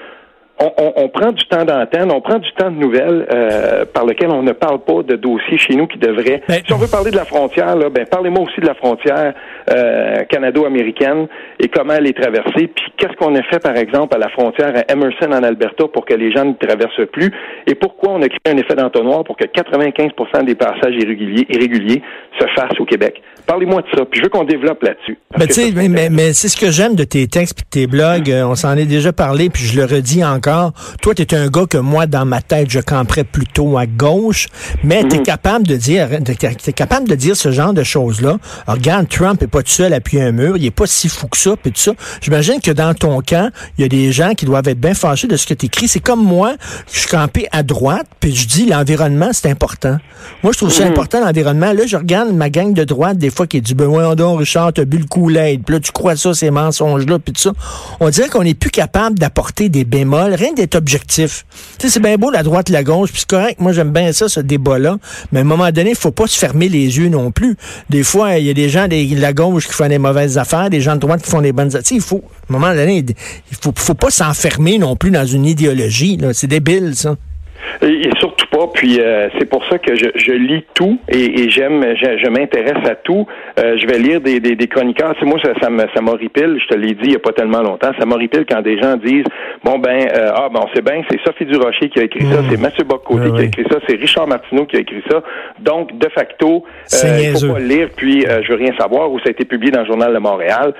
on, 0.59 1.09
prend 1.09 1.33
du 1.33 1.45
temps 1.47 1.65
d'antenne, 1.65 2.11
on 2.11 2.21
prend 2.21 2.39
du 2.39 2.51
temps 2.53 2.71
de 2.71 2.77
nouvelles 2.77 3.27
euh, 3.31 3.85
par 3.85 4.07
lequel 4.07 4.31
on 4.31 4.43
ne 4.43 4.53
parle 4.53 4.79
pas 4.79 5.03
de 5.03 5.17
dossiers 5.17 5.59
chez 5.59 5.75
nous 5.75 5.87
qui 5.87 5.99
devraient. 5.99 6.43
Ben, 6.49 6.61
si 6.65 6.73
on 6.73 6.79
veut 6.79 6.89
parler 6.89 7.11
de 7.11 7.17
la 7.17 7.27
frontière, 7.27 7.77
là, 7.77 7.91
ben 7.91 8.07
parlez-moi 8.07 8.43
aussi 8.43 8.61
de 8.61 8.67
la 8.67 8.75
frontière 8.75 9.35
euh, 9.71 10.25
canado-américaine 10.25 11.27
et 11.61 11.69
comment 11.69 11.93
elle 11.93 12.07
est 12.07 12.19
traversée. 12.19 12.69
Puis 12.69 12.87
qu'est-ce 12.97 13.15
qu'on 13.17 13.35
a 13.35 13.43
fait, 13.43 13.63
par 13.63 13.77
exemple, 13.77 14.15
à 14.15 14.19
la 14.19 14.31
frontière 14.31 14.73
à 14.75 14.91
Emerson 14.91 15.31
en 15.31 15.43
Alberta 15.43 15.89
pour 15.93 16.07
que 16.07 16.15
les 16.15 16.33
gens 16.33 16.45
ne 16.45 16.55
traversent 16.55 17.07
plus? 17.13 17.31
Et 17.67 17.75
pourquoi 17.75 18.13
on 18.13 18.23
a 18.23 18.29
créé 18.29 18.55
un 18.55 18.57
effet 18.57 18.75
d'entonnoir 18.75 19.25
pour 19.25 19.37
que 19.37 19.45
95% 19.45 20.45
des 20.45 20.55
passages 20.55 20.95
irréguliers, 20.95 21.47
irréguliers 21.51 22.03
se 22.41 22.47
fassent 22.55 22.81
au 22.81 22.87
Québec? 22.87 23.23
Parlez-moi 23.47 23.83
de 23.83 23.87
ça, 23.97 24.05
puis 24.05 24.19
je 24.19 24.25
veux 24.25 24.29
qu'on 24.29 24.45
développe 24.45 24.83
là-dessus. 24.83 25.19
Ben, 25.39 25.47
mais, 25.75 25.89
mais, 25.89 26.11
mais, 26.11 26.33
c'est 26.33 26.49
ce 26.49 26.57
que 26.57 26.71
j'aime 26.71 26.95
de 26.95 27.05
tes 27.05 27.27
textes 27.29 27.61
et 27.61 27.63
de 27.63 27.69
tes 27.69 27.87
blogs. 27.87 28.31
Euh, 28.31 28.47
on 28.47 28.55
s'en 28.55 28.77
est 28.77 28.87
déjà 28.87 29.13
parlé, 29.13 29.51
puis 29.51 29.65
je 29.65 29.79
le 29.79 29.85
redis 29.85 30.25
encore 30.25 30.73
toi, 31.01 31.15
tu 31.15 31.23
es 31.23 31.35
un 31.35 31.49
gars 31.49 31.67
que 31.67 31.79
moi, 31.79 32.07
dans 32.07 32.25
ma 32.25 32.41
tête, 32.41 32.71
je 32.71 32.81
camperais 32.81 33.25
plutôt 33.25 33.79
à 33.79 33.87
gauche, 33.87 34.49
mais 34.83 35.05
tu 35.05 35.17
es 35.17 35.19
mhm. 35.19 35.25
capable 35.25 35.67
de 35.67 35.77
dire, 35.77 36.09
es 36.13 36.73
capable 36.73 37.09
de 37.09 37.15
dire 37.15 37.37
ce 37.37 37.53
genre 37.53 37.73
de 37.73 37.83
choses-là. 37.83 38.39
Regarde, 38.67 39.09
Trump 39.09 39.43
est 39.43 39.47
pas 39.47 39.63
tout 39.63 39.71
seul 39.71 39.93
à 39.93 39.97
appuyer 39.97 40.23
un 40.23 40.33
mur, 40.33 40.57
il 40.57 40.65
est 40.65 40.71
pas 40.71 40.87
si 40.87 41.09
fou 41.09 41.29
que 41.29 41.37
ça, 41.37 41.55
puis 41.57 41.73
tout 41.73 41.81
ça. 41.81 41.93
J'imagine 42.21 42.61
que 42.61 42.71
dans 42.71 42.95
ton 42.95 43.21
camp, 43.21 43.51
il 43.79 43.83
y 43.83 43.85
a 43.85 43.89
des 43.89 44.13
gens 44.13 44.35
qui 44.35 44.47
doivent 44.47 44.69
être 44.69 44.81
bien 44.81 44.95
fâchés 44.95 45.27
de 45.27 45.37
ce 45.37 45.47
que 45.47 45.55
tu 45.55 45.67
écris. 45.67 45.89
C'est 45.89 46.01
comme 46.01 46.23
moi, 46.23 46.55
je 46.93 47.01
suis 47.01 47.09
campé 47.09 47.47
à 47.53 47.63
droite, 47.63 48.07
puis 48.21 48.35
je 48.35 48.47
dis 48.49 48.67
l'environnement, 48.67 49.31
c'est 49.33 49.51
important. 49.51 49.99
Moi, 50.43 50.53
je 50.53 50.59
trouve 50.59 50.73
ça 50.73 50.85
mhm. 50.85 50.93
important, 50.93 51.25
l'environnement. 51.25 51.73
Là, 51.73 51.87
je 51.87 51.97
regarde 51.97 52.33
ma 52.33 52.51
gang 52.51 52.73
de 52.73 52.85
droite, 52.85 53.19
des 53.19 53.31
fois, 53.37 53.47
qui 53.47 53.61
dit, 53.61 53.75
ben, 53.75 53.87
ouais, 53.87 54.17
donc, 54.17 54.39
Richard, 54.39 54.73
t'as 54.73 54.85
bu 54.85 54.99
le 54.99 55.05
coup 55.05 55.27
Puis 55.27 55.35
là, 55.75 55.81
tu 55.81 55.93
crois 55.93 56.17
ça, 56.17 56.35
ces 56.35 56.51
mensonges-là, 56.51 57.19
puis 57.19 57.33
tout 57.33 57.43
ça. 57.43 57.53
On 58.01 58.09
dirait 58.09 58.29
qu'on 58.29 58.43
n'est 58.43 58.55
plus 58.55 58.71
capable 58.71 59.19
d'apporter 59.19 59.69
des 59.69 59.85
bémols 59.85 60.35
rien 60.35 60.53
d'être 60.53 60.75
objectif. 60.75 61.45
Tu 61.79 61.87
sais, 61.87 61.95
c'est 61.95 62.01
bien 62.01 62.17
beau 62.17 62.31
la 62.31 62.43
droite, 62.43 62.69
la 62.69 62.85
gauche, 62.85 63.11
puis 63.11 63.21
c'est 63.21 63.31
correct. 63.31 63.61
Moi, 63.61 63.73
j'aime 63.73 63.91
bien 63.91 64.13
ça, 64.13 64.29
ce 64.29 64.41
débat-là. 64.41 64.97
Mais 65.33 65.41
à 65.41 65.43
un 65.43 65.45
moment 65.45 65.71
donné, 65.71 65.91
il 65.91 65.97
faut 65.97 66.11
pas 66.11 66.27
se 66.27 66.39
fermer 66.39 66.69
les 66.69 66.99
yeux 66.99 67.09
non 67.09 67.31
plus. 67.31 67.57
Des 67.91 68.03
fois, 68.03 68.39
il 68.39 68.47
y 68.47 68.51
a 68.51 68.55
des 68.55 68.69
gens 68.69 68.89
de 68.89 69.21
la 69.21 69.33
gauche 69.33 69.67
qui 69.67 69.73
font 69.73 69.89
des 69.89 69.99
mauvaises 69.99 70.39
affaires, 70.39 70.71
des 70.71 70.81
gens 70.81 70.95
de 70.95 71.01
droite 71.01 71.23
qui 71.23 71.31
font 71.31 71.41
des 71.41 71.53
bonnes 71.53 71.75
affaires. 71.75 71.83
il 71.91 72.01
faut, 72.01 72.23
à 72.51 72.55
un 72.55 72.59
moment 72.59 72.75
donné, 72.75 73.05
il 73.51 73.57
faut, 73.61 73.73
faut 73.77 73.95
pas 73.95 74.11
s'enfermer 74.11 74.79
non 74.79 74.97
plus 74.97 75.11
dans 75.11 75.27
une 75.27 75.47
idéologie. 75.47 76.19
C'est 76.33 76.47
débile, 76.47 76.95
ça. 76.95 77.17
Et, 77.83 78.09
surtout 78.19 78.36
pas. 78.57 78.67
Puis 78.73 79.01
euh, 79.01 79.29
c'est 79.39 79.49
pour 79.49 79.65
ça 79.67 79.79
que 79.79 79.95
je, 79.95 80.07
je 80.15 80.33
lis 80.33 80.65
tout 80.75 80.99
et, 81.09 81.43
et 81.43 81.51
j'aime, 81.51 81.85
je, 81.97 82.19
je 82.25 82.29
m'intéresse 82.31 82.89
à 82.89 82.95
tout. 82.95 83.27
Euh, 83.59 83.77
je 83.77 83.87
vais 83.87 83.99
lire 83.99 84.21
des, 84.21 84.41
des, 84.41 84.57
des 84.57 84.67
chroniqueurs. 84.67 85.15
Moi 85.23 85.39
ça, 85.43 85.53
ça 85.61 85.71
me 85.71 85.85
ça 85.95 86.01
m'horripile. 86.01 86.59
Je 86.63 86.69
te 86.69 86.79
l'ai 86.79 86.95
dit 86.95 87.05
il 87.05 87.13
y 87.13 87.17
a 87.17 87.19
pas 87.19 87.33
tellement 87.33 87.63
longtemps. 87.63 87.91
Ça 87.99 88.07
m'horripile 88.07 88.45
quand 88.49 88.63
des 88.63 88.79
gens 88.81 88.97
disent 88.97 89.25
bon 89.65 89.79
ben 89.79 90.09
euh, 90.15 90.31
ah 90.35 90.49
bon 90.53 90.67
c'est 90.75 90.85
bien 90.85 91.03
c'est 91.11 91.19
Sophie 91.25 91.45
Durocher 91.45 91.89
qui 91.89 92.01
a 92.01 92.05
écrit 92.05 92.25
ça, 92.33 92.41
mmh. 92.41 92.47
c'est 92.51 92.61
Mathieu 92.61 92.85
Boccoté 92.85 93.31
qui 93.31 93.41
a 93.41 93.45
écrit 93.45 93.67
ça, 93.71 93.79
c'est 93.89 93.97
Richard 93.97 94.27
Martineau 94.27 94.67
qui 94.67 94.77
a 94.77 94.81
écrit 94.81 95.03
ça. 95.11 95.23
Donc 95.59 95.97
de 95.97 96.09
facto 96.09 96.65
il 96.93 97.33
faut 97.33 97.53
pas 97.53 97.59
le 97.59 97.67
lire 97.67 97.89
puis 97.97 98.25
je 98.43 98.49
veux 98.53 98.59
rien 98.59 98.73
savoir 98.79 99.11
où 99.11 99.19
ça 99.19 99.29
a 99.29 99.31
été 99.31 99.45
publié 99.45 99.71
dans 99.73 99.81
le 99.81 99.87
journal 99.87 100.13
de 100.13 100.19
Montréal. 100.19 100.75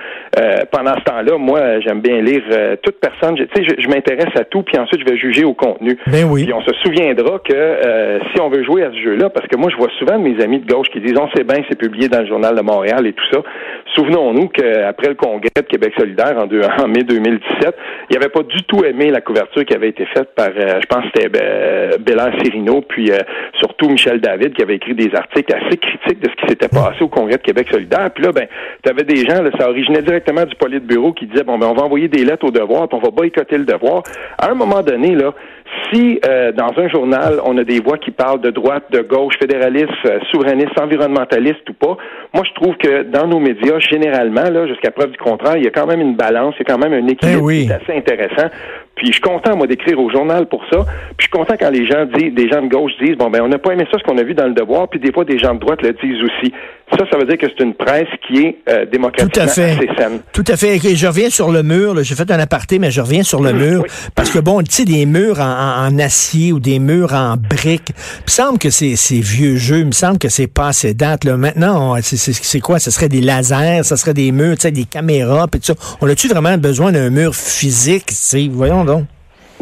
pendant 0.71 0.95
ce 0.95 1.03
temps-là, 1.03 1.37
moi 1.37 1.79
j'aime 1.81 2.01
bien 2.01 2.21
lire 2.21 2.43
toute 2.83 2.99
personne. 2.99 3.35
Tu 3.35 3.47
sais 3.55 3.63
je, 3.63 3.81
je 3.81 3.87
m'intéresse 3.87 4.35
à 4.35 4.43
tout 4.43 4.63
puis 4.63 4.77
ensuite 4.77 5.01
je 5.05 5.11
vais 5.11 5.17
juger 5.17 5.43
au 5.43 5.53
contenu. 5.53 5.97
Ben 6.07 6.25
oui. 6.29 6.45
Puis 6.45 6.53
on 6.53 6.61
se 6.61 6.73
souviendra 6.83 7.39
que 7.39 7.66
euh, 7.67 8.19
si 8.33 8.41
on 8.41 8.49
veut 8.49 8.63
jouer 8.63 8.83
à 8.83 8.91
ce 8.91 8.97
jeu-là, 8.97 9.29
parce 9.29 9.47
que 9.47 9.57
moi, 9.57 9.69
je 9.69 9.77
vois 9.77 9.89
souvent 9.99 10.17
mes 10.19 10.41
amis 10.43 10.59
de 10.59 10.71
gauche 10.71 10.87
qui 10.89 10.99
disent 10.99 11.17
on 11.19 11.29
sait 11.35 11.43
bien, 11.43 11.63
c'est 11.69 11.77
publié 11.77 12.09
dans 12.09 12.21
le 12.21 12.27
journal 12.27 12.55
de 12.55 12.61
Montréal 12.61 13.05
et 13.05 13.13
tout 13.13 13.25
ça. 13.31 13.41
Souvenons-nous 13.95 14.47
qu'après 14.49 15.09
le 15.09 15.15
congrès 15.15 15.49
de 15.55 15.61
Québec 15.61 15.93
solidaire 15.97 16.37
en, 16.37 16.47
mai 16.87 17.03
2017, 17.03 17.75
il 18.09 18.13
n'avait 18.13 18.29
pas 18.29 18.43
du 18.43 18.63
tout 18.63 18.83
aimé 18.83 19.09
la 19.09 19.21
couverture 19.21 19.65
qui 19.65 19.75
avait 19.75 19.89
été 19.89 20.05
faite 20.05 20.33
par, 20.35 20.49
euh, 20.49 20.79
je 20.81 20.85
pense, 20.87 21.05
c'était 21.13 21.29
euh, 21.41 21.97
Bélard 21.99 22.31
Cirino, 22.41 22.81
puis 22.81 23.11
surtout 23.53 23.89
Michel 23.89 24.19
David, 24.21 24.53
qui 24.53 24.61
avait 24.61 24.75
écrit 24.75 24.95
des 24.95 25.13
articles 25.15 25.53
assez 25.53 25.77
critiques 25.77 26.19
de 26.19 26.29
ce 26.29 26.35
qui 26.41 26.47
s'était 26.49 26.69
passé 26.69 27.01
au 27.01 27.07
congrès 27.07 27.37
de 27.37 27.41
Québec 27.41 27.67
solidaire. 27.71 28.09
Puis 28.13 28.23
là, 28.23 28.31
ben, 28.31 28.47
tu 28.83 28.89
avais 28.89 29.03
des 29.03 29.25
gens, 29.25 29.37
ça 29.59 29.69
originait 29.69 30.01
directement 30.01 30.43
du 30.45 30.79
bureau 30.79 31.13
qui 31.13 31.27
disait 31.27 31.43
bon, 31.43 31.57
ben, 31.57 31.67
on 31.67 31.73
va 31.73 31.83
envoyer 31.83 32.07
des 32.07 32.23
lettres 32.23 32.45
au 32.45 32.51
devoir, 32.51 32.87
puis 32.87 32.97
on 33.01 33.03
va 33.03 33.11
boycotter 33.11 33.57
le 33.57 33.65
devoir. 33.65 34.03
À 34.37 34.51
un 34.51 34.53
moment 34.53 34.81
donné, 34.81 35.15
là, 35.15 35.33
Si 35.91 36.19
euh, 36.25 36.51
dans 36.51 36.71
un 36.77 36.87
journal, 36.89 37.39
on 37.45 37.57
a 37.57 37.63
des 37.63 37.79
voix 37.79 37.97
qui 37.97 38.11
parlent 38.11 38.41
de 38.41 38.49
droite, 38.49 38.85
de 38.91 39.01
gauche, 39.01 39.35
fédéraliste, 39.39 39.89
euh, 40.05 40.19
souverainiste, 40.31 40.79
environnementaliste 40.79 41.69
ou 41.69 41.73
pas, 41.73 41.97
moi 42.33 42.43
je 42.43 42.53
trouve 42.53 42.75
que 42.77 43.03
dans 43.03 43.27
nos 43.27 43.39
médias, 43.39 43.79
généralement, 43.79 44.49
là, 44.49 44.67
jusqu'à 44.67 44.91
preuve 44.91 45.11
du 45.11 45.17
contraire, 45.17 45.57
il 45.57 45.63
y 45.63 45.67
a 45.67 45.71
quand 45.71 45.87
même 45.87 46.01
une 46.01 46.15
balance, 46.15 46.55
il 46.59 46.67
y 46.67 46.71
a 46.71 46.73
quand 46.73 46.79
même 46.79 46.93
un 46.93 47.07
équilibre 47.07 47.43
oui. 47.43 47.65
qui 47.65 47.71
est 47.71 47.75
assez 47.75 47.97
intéressant. 47.97 48.49
Puis 48.97 49.07
je 49.07 49.11
suis 49.13 49.21
content, 49.21 49.55
moi, 49.55 49.67
d'écrire 49.67 49.99
au 49.99 50.09
journal 50.09 50.47
pour 50.47 50.63
ça. 50.71 50.79
Puis 51.17 51.19
je 51.19 51.23
suis 51.25 51.31
content 51.31 51.53
quand 51.59 51.69
les 51.69 51.87
gens 51.87 52.05
disent, 52.05 52.33
des 52.33 52.49
gens 52.49 52.61
de 52.61 52.67
gauche 52.69 52.91
disent, 53.01 53.15
bon, 53.17 53.29
ben, 53.29 53.41
on 53.43 53.47
n'a 53.47 53.57
pas 53.59 53.71
aimé 53.73 53.85
ça, 53.91 53.97
ce 53.99 54.03
qu'on 54.03 54.17
a 54.17 54.23
vu 54.23 54.33
dans 54.33 54.47
le 54.47 54.53
devoir, 54.53 54.87
puis 54.89 54.99
des 54.99 55.11
fois, 55.11 55.23
des 55.23 55.37
gens 55.39 55.53
de 55.53 55.59
droite 55.59 55.81
le 55.83 55.93
disent 55.93 56.21
aussi. 56.23 56.51
Ça, 56.97 57.03
ça 57.11 57.17
veut 57.17 57.25
dire 57.25 57.37
que 57.37 57.47
c'est 57.47 57.63
une 57.63 57.73
presse 57.73 58.07
qui 58.25 58.37
est 58.39 58.57
euh, 58.69 58.85
démocratiquement 58.85 59.29
Tout 59.33 59.39
à 59.41 59.47
fait. 59.53 59.71
assez 59.71 59.89
saine. 59.97 60.19
Tout 60.31 60.43
à 60.47 60.55
fait. 60.55 60.75
Et 60.77 60.95
je 60.95 61.05
reviens 61.07 61.29
sur 61.29 61.51
le 61.51 61.61
mur. 61.61 62.01
J'ai 62.01 62.15
fait 62.15 62.31
un 62.31 62.39
aparté, 62.39 62.79
mais 62.79 62.91
je 62.91 63.01
reviens 63.01 63.23
sur 63.23 63.41
le 63.41 63.51
mur. 63.51 63.81
oui. 63.83 63.89
Parce 64.15 64.29
que, 64.31 64.39
bon, 64.39 64.61
tu 64.63 64.71
sais, 64.71 64.85
des 64.85 65.05
murs 65.05 65.39
en, 65.41 65.43
en- 65.43 65.87
en 65.93 65.99
acier 65.99 66.53
ou 66.53 66.59
des 66.59 66.79
murs 66.79 67.13
en 67.13 67.35
briques, 67.37 67.89
il 67.89 68.23
me 68.25 68.29
semble 68.31 68.57
que 68.57 68.69
c'est 68.69 68.95
vieux 69.19 69.57
jeu. 69.57 69.79
Il 69.79 69.87
me 69.87 69.91
semble 69.91 70.17
que 70.17 70.29
c'est 70.29 70.47
pas 70.47 70.67
assez 70.67 70.93
date. 70.93 71.25
Là. 71.25 71.35
Maintenant, 71.35 71.95
c'est- 72.01 72.59
quoi? 72.61 72.79
Ce 72.79 72.89
serait 72.89 73.09
des 73.09 73.21
lasers, 73.21 73.83
ça 73.83 73.97
serait 73.97 74.13
des 74.13 74.31
murs, 74.31 74.55
tu 74.55 74.61
sais, 74.61 74.71
des 74.71 74.85
caméras, 74.85 75.47
puis 75.51 75.59
tout 75.59 75.65
ça. 75.67 75.97
On 75.99 76.07
a-tu 76.09 76.29
vraiment 76.29 76.57
besoin 76.57 76.93
d'un 76.93 77.09
mur 77.09 77.35
physique? 77.35 78.11
Voyons 78.51 78.85
donc. 78.87 79.05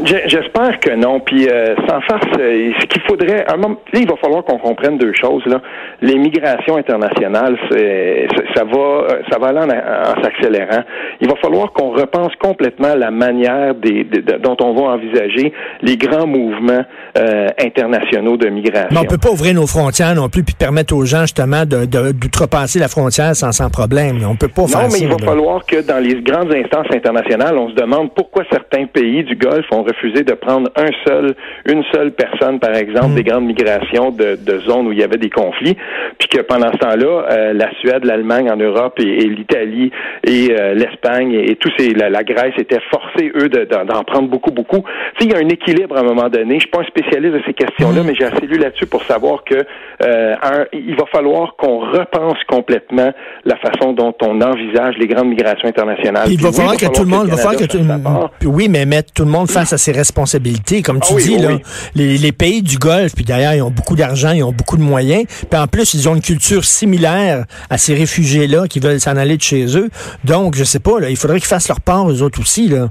J'espère 0.04 0.80
que 0.82 0.94
non. 0.94 1.22
Puis 1.22 1.48
euh, 1.48 1.74
sans 1.88 2.02
farce, 2.02 2.26
euh, 2.38 2.72
ce 2.82 2.86
qu'il 2.88 3.02
faudrait, 3.04 3.46
un 3.48 3.56
moment, 3.56 3.78
là, 3.94 4.00
il 4.02 4.08
va 4.08 4.18
falloir 4.18 4.44
qu'on 4.44 4.58
comprenne 4.58 4.98
deux 4.98 5.14
choses. 5.14 5.44
Là, 5.46 5.62
les 6.02 6.16
migrations 6.18 6.76
internationales, 6.76 7.58
c'est, 7.72 8.28
ça 8.54 8.66
va, 8.66 8.78
euh, 8.78 9.22
ça 9.32 9.40
va 9.40 9.48
aller 9.48 9.60
en, 9.60 9.70
en 9.70 10.22
s'accélérant. 10.22 10.84
Il 11.22 11.30
va 11.30 11.36
falloir 11.38 11.72
qu'on 11.72 11.92
repense 11.92 12.34
complètement 12.42 12.94
la 12.96 13.10
manière 13.10 13.74
des, 13.76 14.04
de- 14.04 14.20
de- 14.20 14.38
dont 14.38 14.58
on 14.62 14.74
va 14.74 14.82
envisager 14.96 15.54
les 15.82 15.96
grands 15.96 16.28
mouvements 16.28 16.84
euh, 17.18 17.48
internationaux 17.64 18.36
de 18.36 18.50
migration. 18.50 18.90
Mais 18.92 19.00
on 19.00 19.06
peut 19.06 19.18
pas 19.18 19.30
ouvrir 19.32 19.54
nos 19.56 19.68
frontières 19.68 20.14
non 20.14 20.28
plus 20.28 20.44
puis 20.44 20.56
permettre 20.60 20.94
aux 20.94 21.06
gens, 21.06 21.22
justement, 21.22 21.64
de, 21.66 21.86
d'outrepasser 22.12 22.80
la 22.80 22.90
frontière 22.90 23.34
sans, 23.34 23.54
sans 23.54 23.70
problème. 23.70 24.18
On 24.30 24.36
peut 24.36 24.50
pas 24.50 24.68
faire 24.68 24.82
Non, 24.82 24.88
mais 24.88 24.98
ça. 25.00 25.06
il 25.06 25.08
va 25.08 25.16
là. 25.20 25.26
falloir 25.26 25.66
que 25.66 25.82
dans 25.88 26.00
les 26.04 26.16
grandes 26.22 26.54
instances 26.54 26.88
internationales, 26.94 27.58
on 27.58 27.70
se 27.70 27.76
demande 27.76 28.14
pourquoi 28.14 28.44
certains 28.52 28.86
pays 28.88 29.24
du 29.24 29.36
Golfe 29.38 29.66
ont 29.72 29.85
refusé 29.88 30.24
de 30.24 30.34
prendre 30.34 30.70
un 30.76 30.88
seul, 31.08 31.36
une 31.66 31.84
seule 31.94 32.12
personne, 32.12 32.60
par 32.60 32.76
exemple, 32.76 33.10
Mm. 33.12 33.16
des 33.16 33.24
grandes 33.24 33.46
migrations 33.46 34.12
de, 34.12 34.38
de 34.44 34.60
zones 34.62 34.88
où 34.88 34.92
il 34.92 35.00
y 35.00 35.04
avait 35.04 35.18
des 35.18 35.30
conflits, 35.30 35.76
puis 36.18 36.28
que 36.28 36.42
pendant 36.42 36.72
ce 36.72 36.78
temps-là, 36.78 37.26
euh, 37.32 37.54
la 37.54 37.70
Suède, 37.80 38.04
l'Allemagne 38.06 38.50
en 38.52 38.58
Europe 38.58 39.00
et, 39.00 39.04
et 39.24 39.30
l'Italie 39.30 39.92
et 40.26 40.48
euh, 40.52 40.74
l'Espagne 40.74 41.32
et, 41.34 41.52
et 41.52 41.56
tous 41.56 41.72
ces, 41.78 41.90
la, 41.94 42.10
la 42.10 42.24
Grèce 42.24 42.54
étaient 42.58 42.82
forcés 42.90 43.32
eux 43.36 43.50
de- 43.50 43.66
d'en 43.66 44.04
prendre 44.04 44.28
beaucoup, 44.30 44.52
beaucoup. 44.52 44.84
Tu 45.18 45.24
sais, 45.24 45.26
il 45.26 45.32
y 45.32 45.36
a 45.36 45.38
un 45.40 45.50
équilibre 45.50 45.96
à 45.98 46.00
un 46.00 46.04
moment 46.04 46.30
donné. 46.30 46.56
Je 46.56 46.60
suis 46.62 46.70
pas 46.70 46.80
un 46.82 46.86
spécialiste 46.86 47.34
de 47.36 47.42
ces 47.46 47.54
questions-là, 47.54 48.02
Mm. 48.02 48.06
mais 48.08 48.16
j'ai 48.16 48.26
assez 48.26 48.46
lu 48.48 48.58
là-dessus 48.58 48.86
pour 48.88 49.04
savoir 49.04 49.44
que 49.44 49.56
euh, 49.56 50.34
un, 50.42 50.66
il 50.74 50.96
va 50.96 51.06
falloir 51.12 51.56
qu'on 51.58 51.80
repense 51.80 52.38
complètement 52.48 53.12
la 53.46 53.56
façon 53.58 53.94
dont 53.94 54.14
on 54.22 54.42
envisage 54.42 54.96
les 54.98 55.08
grandes 55.08 55.30
migrations 55.30 55.68
internationales. 55.68 56.24
Puis 56.26 56.36
il 56.36 56.42
va 56.42 56.52
falloir 56.52 56.78
que 56.78 56.86
tout 56.86 57.04
le 57.04 57.10
monde, 57.10 57.26
il 57.28 57.32
va 57.32 57.38
falloir 57.38 57.56
que 57.62 57.66
tout, 57.66 57.80
part. 58.04 58.32
puis 58.40 58.48
oui, 58.48 58.68
mais 58.70 58.86
mettre 58.86 59.14
tout 59.14 59.24
le 59.26 59.32
monde 59.32 59.50
face 59.50 59.74
à 59.74 59.75
ses 59.78 59.92
responsabilités, 59.92 60.82
comme 60.82 61.00
tu 61.00 61.08
Ah 61.12 61.16
oui, 61.16 61.24
dis 61.24 61.36
oui, 61.36 61.42
là, 61.42 61.58
les, 61.96 62.18
les 62.18 62.32
pays 62.32 62.62
du 62.62 62.78
Golfe, 62.78 63.14
puis 63.16 63.26
d'ailleurs 63.26 63.54
ils 63.54 63.62
ont 63.62 63.72
beaucoup 63.72 63.96
d'argent, 63.96 64.32
ils 64.32 64.44
ont 64.44 64.52
beaucoup 64.52 64.78
de 64.78 64.84
moyens, 64.84 65.26
puis 65.50 65.60
en 65.60 65.68
plus 65.68 65.94
ils 65.94 66.08
ont 66.10 66.16
une 66.16 66.22
culture 66.22 66.66
similaire 66.66 67.46
à 67.70 67.78
ces 67.78 67.94
réfugiés 67.94 68.48
là 68.48 68.68
qui 68.68 68.80
veulent 68.80 69.00
s'en 69.00 69.16
aller 69.18 69.38
de 69.38 69.42
chez 69.42 69.78
eux. 69.78 69.90
Donc 70.24 70.56
je 70.56 70.64
sais 70.64 70.80
pas, 70.80 71.00
là, 71.00 71.10
il 71.10 71.18
faudrait 71.18 71.40
qu'ils 71.40 71.48
fassent 71.48 71.68
leur 71.68 71.82
part 71.82 72.10
eux 72.12 72.22
autres 72.22 72.40
aussi 72.40 72.68
là. 72.68 72.90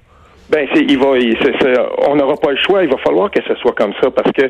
Ben, 0.55 0.69
c'est, 0.73 0.87
c'est- 0.89 1.81
on 2.09 2.15
n'aura 2.15 2.37
pas 2.37 2.53
le 2.53 2.57
choix. 2.59 2.85
Il 2.85 2.89
va 2.91 2.97
falloir 2.99 3.29
que 3.31 3.41
ce 3.43 3.55
soit 3.57 3.73
comme 3.73 3.93
ça 4.01 4.09
parce 4.11 4.31
que 4.33 4.43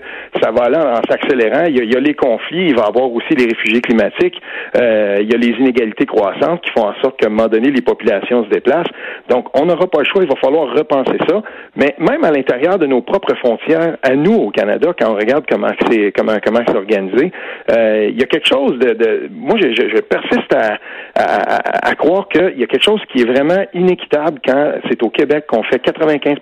ça 0.42 0.50
va 0.50 0.64
aller 0.64 0.76
en, 0.76 1.00
s'accélérant. 1.08 1.64
Il 1.68 1.90
y, 1.90 1.96
a, 1.96 2.00
les 2.00 2.12
conflits, 2.14 2.66
il 2.68 2.76
va 2.76 2.84
y 2.84 2.88
avoir 2.88 3.11
aussi 3.11 3.34
les 3.34 3.46
réfugiés 3.46 3.80
climatiques. 3.80 4.38
Euh, 4.76 5.16
il 5.20 5.32
y 5.32 5.34
a 5.34 5.38
les 5.38 5.56
inégalités 5.58 6.04
croissantes 6.04 6.61
qui 6.62 6.70
font 6.73 6.87
en 6.88 6.94
sorte 7.02 7.18
qu'à 7.18 7.28
un 7.28 7.30
moment 7.30 7.49
donné, 7.49 7.70
les 7.70 7.80
populations 7.80 8.44
se 8.44 8.50
déplacent. 8.50 8.90
Donc, 9.30 9.46
on 9.58 9.64
n'aura 9.64 9.87
pas 9.87 10.00
le 10.00 10.04
choix. 10.04 10.23
Il 10.23 10.28
va 10.28 10.37
falloir 10.37 10.75
repenser 10.75 11.16
ça. 11.26 11.42
Mais 11.76 11.94
même 11.99 12.23
à 12.25 12.30
l'intérieur 12.30 12.78
de 12.78 12.87
nos 12.87 13.00
propres 13.00 13.34
frontières, 13.37 13.96
à 14.02 14.14
nous 14.14 14.34
au 14.34 14.50
Canada, 14.50 14.92
quand 14.99 15.11
on 15.11 15.14
regarde 15.16 15.44
comment 15.49 15.73
c'est 15.88 16.12
comment 16.12 16.37
comment 16.44 16.61
c'est 16.66 16.76
organisé, 16.76 17.32
euh, 17.70 18.08
il 18.11 18.18
y 18.20 18.23
a 18.23 18.26
quelque 18.26 18.46
chose 18.49 18.78
de, 18.78 18.92
de 18.92 19.28
moi, 19.34 19.56
je 19.58 20.00
persiste 20.00 20.52
à, 20.54 20.78
à, 21.14 21.54
à- 21.56 21.88
à 21.90 21.94
croire 21.94 22.28
qu'il 22.28 22.58
y 22.58 22.62
a 22.62 22.66
quelque 22.66 22.84
chose 22.84 23.00
qui 23.11 23.23
est 23.23 23.26
vraiment 23.26 23.64
inéquitable 23.73 24.40
quand 24.46 24.73
c'est 24.90 25.02
au 25.02 25.11
Québec 25.11 25.46
qu'on 25.49 25.62
fait 25.62 25.78
95 25.94 26.36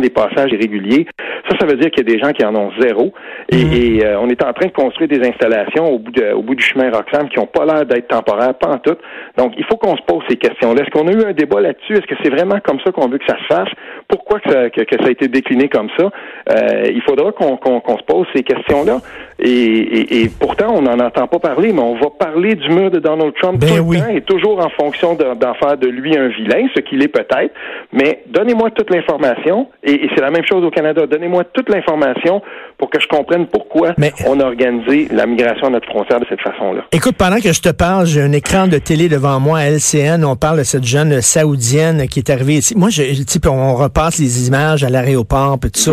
des 0.00 0.10
passages 0.10 0.50
irréguliers. 0.52 1.06
Ça, 1.48 1.56
ça 1.60 1.66
veut 1.66 1.76
dire 1.76 1.90
qu'il 1.90 2.06
y 2.08 2.10
a 2.10 2.14
des 2.14 2.20
gens 2.22 2.32
qui 2.32 2.44
en 2.44 2.54
ont 2.54 2.70
zéro. 2.80 3.12
Et, 3.50 3.96
et, 3.98 4.04
euh, 4.06 4.18
on 4.20 4.28
est 4.28 4.42
en 4.42 4.52
train 4.52 4.66
de 4.66 4.72
construire 4.72 5.08
des 5.08 5.20
installations 5.26 5.86
au 5.92 5.98
bout, 5.98 6.10
de- 6.12 6.32
au 6.32 6.42
bout 6.42 6.54
du 6.54 6.62
chemin 6.62 6.90
Roxham 6.90 7.28
qui 7.28 7.38
n'ont 7.38 7.46
pas 7.46 7.64
l'air 7.64 7.86
d'être 7.86 8.08
temporaires, 8.08 8.54
pas 8.54 8.68
en 8.70 8.78
tout. 8.78 8.96
Donc, 9.36 9.52
il 9.56 9.64
faut 9.64 9.76
qu'on 9.76 9.96
se 9.96 10.02
pose 10.02 10.22
ces 10.28 10.36
questions-là. 10.36 10.82
Est-ce 10.82 10.90
qu'on 10.90 11.08
a 11.08 11.12
eu 11.12 11.24
un 11.24 11.32
débat 11.32 11.60
là-dessus? 11.60 11.92
Est-ce 11.94 12.06
que 12.06 12.14
c'est 12.22 12.30
vraiment 12.30 12.58
comme 12.60 12.78
ça 12.84 12.92
qu'on 12.92 13.08
veut 13.08 13.18
que 13.18 13.26
ça 13.26 13.36
se 13.38 13.54
fasse? 13.54 13.68
Pourquoi 14.08 14.40
que 14.40 14.50
ça, 14.50 14.70
que, 14.70 14.82
que 14.82 14.96
ça 15.00 15.08
a 15.08 15.10
été 15.10 15.28
décliné 15.28 15.68
comme 15.68 15.88
ça? 15.98 16.10
Euh, 16.50 16.82
il 16.94 17.02
faudra 17.02 17.32
qu'on 17.32 17.98
se 17.98 18.02
pose 18.04 18.26
ces 18.34 18.42
questions-là. 18.42 18.98
Et, 19.38 19.48
et- 19.48 20.22
et 20.22 20.28
pourtant, 20.40 20.74
on 20.76 20.82
n'en 20.82 20.98
entend 21.04 21.26
pas 21.26 21.38
parler, 21.38 21.72
mais 21.72 21.80
on 21.80 21.94
va 21.94 22.08
parler 22.10 22.54
du 22.54 22.68
mur 22.70 22.90
de 22.90 22.98
Donald 22.98 23.32
Trump 23.40 23.58
Ben 23.60 23.68
tout 23.68 23.74
le 23.76 23.80
oui. 23.80 23.98
temps 24.00 24.08
et 24.08 24.20
toujours 24.20 24.64
en 24.64 24.68
fonction 24.70 25.14
de- 25.14 25.34
d'en 25.34 25.54
faire 25.54 25.76
de 25.76 25.88
lui 25.88 26.16
un 26.16 26.28
vilain, 26.28 26.66
ce 26.74 26.80
qu'il 26.80 27.02
est 27.02 27.08
peut-être. 27.08 27.52
Mais 27.92 28.22
donnez-moi 28.28 28.61
toute 28.70 28.90
l'information, 28.90 29.68
et, 29.82 29.92
et 30.04 30.08
c'est 30.14 30.20
la 30.22 30.30
même 30.30 30.44
chose 30.48 30.64
au 30.64 30.70
Canada. 30.70 31.06
Donnez-moi 31.06 31.44
toute 31.52 31.68
l'information 31.68 32.40
pour 32.78 32.90
que 32.90 33.00
je 33.00 33.06
comprenne 33.08 33.46
pourquoi 33.46 33.92
Mais- 33.98 34.12
on 34.26 34.38
a 34.40 34.44
organisé 34.44 35.08
la 35.12 35.26
migration 35.26 35.66
à 35.66 35.70
notre 35.70 35.88
frontière 35.88 36.20
de 36.20 36.26
cette 36.28 36.40
façon-là. 36.40 36.82
Écoute, 36.92 37.16
pendant 37.16 37.36
que 37.40 37.52
je 37.52 37.60
te 37.60 37.70
parle, 37.70 38.06
j'ai 38.06 38.22
un 38.22 38.32
écran 38.32 38.66
de 38.68 38.78
télé 38.78 39.08
devant 39.08 39.40
moi 39.40 39.58
à 39.58 39.66
LCN. 39.70 40.24
On 40.24 40.36
parle 40.36 40.58
de 40.58 40.62
cette 40.64 40.84
jeune 40.84 41.20
saoudienne 41.20 42.06
qui 42.08 42.20
est 42.20 42.30
arrivée 42.30 42.54
ici. 42.54 42.76
Moi, 42.76 42.88
je, 42.90 43.02
on 43.48 43.74
repasse 43.74 44.18
les 44.18 44.48
images 44.48 44.84
à 44.84 44.90
l'aéroport, 44.90 45.58
puis 45.58 45.70
tout 45.70 45.80
ça. 45.80 45.92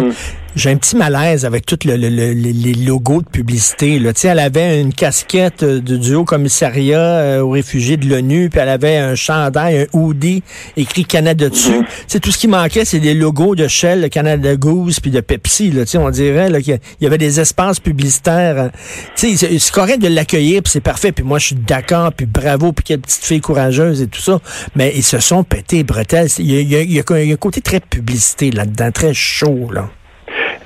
J'ai 0.60 0.72
un 0.72 0.75
petit 0.75 0.98
malaise 0.98 1.46
avec 1.46 1.66
tous 1.66 1.86
le, 1.86 1.96
le- 1.96 2.10
le- 2.10 2.34
les 2.34 2.51
les 2.51 2.74
logos 2.74 3.22
de 3.22 3.30
publicité. 3.30 3.98
Là. 3.98 4.12
Tu 4.12 4.20
sais, 4.22 4.28
elle 4.28 4.39
avait 4.39 4.82
une 4.82 4.94
casquette 4.94 5.63
euh, 5.63 5.80
de, 5.80 5.96
du 5.96 6.16
Haut 6.16 6.25
Commissariat 6.25 7.00
euh, 7.00 7.39
aux 7.42 7.51
réfugiés 7.51 7.96
de 7.96 8.06
l'ONU, 8.10 8.50
puis 8.50 8.60
elle 8.60 8.68
avait 8.68 8.98
un 8.98 9.16
chandail, 9.16 9.78
un 9.94 9.98
hoodie 9.98 10.44
écrit 10.75 11.06
Canada 11.06 11.48
dessus. 11.48 11.72
Tu 11.80 11.86
sais, 12.08 12.20
tout 12.20 12.32
ce 12.34 12.38
qui 12.38 12.50
manquait, 12.50 12.84
c'est 12.84 13.00
des 13.00 13.13
logos 13.13 13.56
de 13.56 13.70
Shell, 13.70 14.01
de 14.01 14.08
Canada 14.08 14.54
Goose, 14.58 15.00
puis 15.00 15.12
de 15.12 15.22
Pepsi. 15.22 15.72
Là. 15.72 15.86
Tu 15.86 15.92
sais, 15.92 15.98
on 15.98 16.10
dirait 16.10 16.62
qu'il 16.62 16.78
y 17.00 17.06
avait 17.06 17.18
des 17.18 17.39
espaces 17.39 17.80
publicitaires. 17.80 18.70
Tu 19.16 19.38
sais, 19.38 19.48
c'est- 19.48 19.60
c'est 19.60 19.72
correct 19.74 20.01
de 20.01 20.10
l'accueillir, 20.10 20.62
puis 20.62 20.72
c'est 20.74 20.82
parfait. 20.82 21.13
Puis 21.13 21.24
moi, 21.24 21.39
je 21.39 21.46
suis 21.48 21.56
d'accord, 21.56 22.12
puis 22.12 22.25
bravo, 22.25 22.74
puis 22.74 22.84
quelle 22.84 23.00
petite 23.00 23.24
fille 23.24 23.39
courageuse 23.39 24.01
et 24.01 24.08
tout 24.08 24.20
ça. 24.22 24.39
Mais 24.75 24.92
ils 24.94 25.04
se 25.04 25.20
sont 25.20 25.46
pétés 25.46 25.78
les 25.78 25.84
bretelles. 25.86 26.28
Il 26.38 26.51
y 26.51 26.58
a, 26.58 26.60
il 26.60 26.70
y 26.72 26.75
a- 26.75 26.82
il 26.82 26.92
y 26.92 27.00
a 27.00 27.34
un 27.34 27.36
côté 27.38 27.62
très 27.62 27.80
publicité 27.80 28.51
là-dedans, 28.51 28.92
très 28.92 29.13
chaud. 29.13 29.70
Là. 29.72 29.89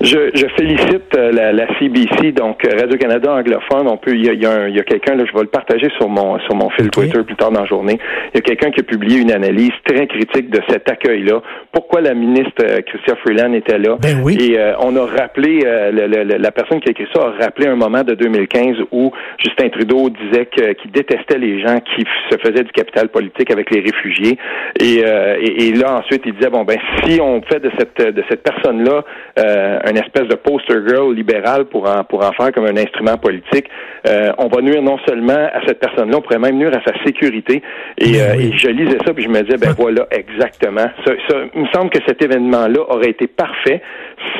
Je, 0.04 0.30
je 0.34 0.46
félicite 0.56 1.16
euh, 1.16 1.32
la, 1.32 1.52
la 1.52 1.66
CBC, 1.78 2.32
donc 2.32 2.64
euh, 2.64 2.78
Radio-Canada 2.78 3.32
anglophone. 3.34 3.88
On 3.88 3.96
peut, 3.96 4.12
il 4.14 4.26
y 4.26 4.28
a, 4.28 4.34
y 4.34 4.44
a, 4.44 4.50
un- 4.52 4.68
y 4.68 4.78
a 4.78 4.82
quelqu'un, 4.82 5.14
là, 5.14 5.24
je 5.26 5.32
vais 5.32 5.42
le 5.42 5.48
partager 5.48 5.88
sur 5.98 6.08
mon 6.08 6.38
sur 6.40 6.54
mon 6.54 6.68
fil. 6.70 6.90
Twitter 6.90 7.22
plus 7.24 7.36
tard 7.36 7.50
dans 7.50 7.60
la 7.62 7.66
journée. 7.66 7.98
Il 8.34 8.36
y 8.36 8.38
a 8.38 8.42
quelqu'un 8.42 8.70
qui 8.70 8.80
a 8.80 8.82
publié 8.82 9.20
une 9.20 9.32
analyse 9.32 9.72
très 9.84 10.06
critique 10.06 10.50
de 10.50 10.60
cet 10.68 10.90
accueil-là. 10.90 11.40
Pourquoi 11.72 12.02
la 12.02 12.12
ministre 12.14 12.52
euh, 12.62 12.80
Chrystia 12.82 13.16
Freeland 13.24 13.52
était 13.54 13.78
là 13.78 13.96
Ben 14.02 14.20
oui. 14.22 14.36
Et 14.40 14.58
euh, 14.58 14.74
on 14.80 14.94
a 14.96 15.06
rappelé, 15.06 15.60
euh, 15.64 15.90
le- 15.90 16.06
le- 16.06 16.24
le- 16.24 16.36
la 16.38 16.50
personne 16.50 16.80
qui 16.80 16.88
a 16.88 16.90
écrit 16.92 17.06
ça 17.14 17.22
a 17.22 17.42
rappelé 17.44 17.66
un 17.68 17.76
moment 17.76 18.02
de 18.02 18.14
2015 18.14 18.76
où 18.92 19.10
Justin 19.42 19.70
Trudeau 19.70 20.10
disait 20.10 20.46
que- 20.46 20.72
qu'il 20.74 20.90
détestait 20.90 21.38
les 21.38 21.60
gens 21.62 21.78
qui 21.80 22.04
se 22.30 22.36
faisaient 22.38 22.64
du 22.64 22.72
capital 22.72 23.08
politique 23.08 23.50
avec 23.50 23.70
les 23.70 23.80
réfugiés. 23.80 24.36
Et, 24.80 25.02
euh, 25.06 25.36
et, 25.40 25.68
et 25.68 25.72
là 25.72 25.96
ensuite 25.98 26.22
il 26.26 26.34
disait 26.34 26.50
bon 26.50 26.64
ben 26.64 26.78
si 27.04 27.20
on 27.20 27.40
fait 27.42 27.60
de 27.60 27.70
cette 27.78 28.14
de 28.14 28.22
cette 28.28 28.42
personne-là 28.42 29.02
euh, 29.38 29.78
une 29.94 30.02
espèce 30.02 30.28
de 30.28 30.34
poster 30.34 30.74
girl 30.88 31.14
libéral 31.14 31.66
pour 31.66 31.88
en 31.88 32.02
pour 32.04 32.24
en 32.24 32.32
faire 32.32 32.50
comme 32.52 32.66
un 32.66 32.76
instrument 32.76 33.16
politique, 33.16 33.66
euh, 34.08 34.32
on 34.38 34.48
va 34.48 34.60
nuire 34.60 34.82
non 34.82 34.98
seulement 35.06 35.32
à 35.52 35.60
cette 35.66 35.78
personne-là, 35.78 36.16
on 36.18 36.20
pourrait 36.20 36.38
même 36.38 36.56
nuire 36.58 36.72
à 36.76 36.82
sa 36.84 36.92
sécurité. 37.04 37.62
Et, 37.98 38.12
Ben 38.12 38.18
euh, 38.20 38.40
et 38.40 38.52
je 38.56 38.68
lisais 38.68 38.98
ça 39.06 39.14
puis 39.14 39.24
je 39.24 39.28
me 39.28 39.40
disais 39.42 39.56
ben 39.56 39.72
voilà 39.78 40.06
exactement. 40.10 40.86
Ça, 41.06 41.12
ça- 41.28 41.36
il 41.54 41.62
me 41.62 41.68
semble 41.72 41.90
que 41.90 41.98
cet 42.06 42.20
événement-là 42.22 42.80
aurait 42.88 43.10
été 43.10 43.26
parfait 43.26 43.80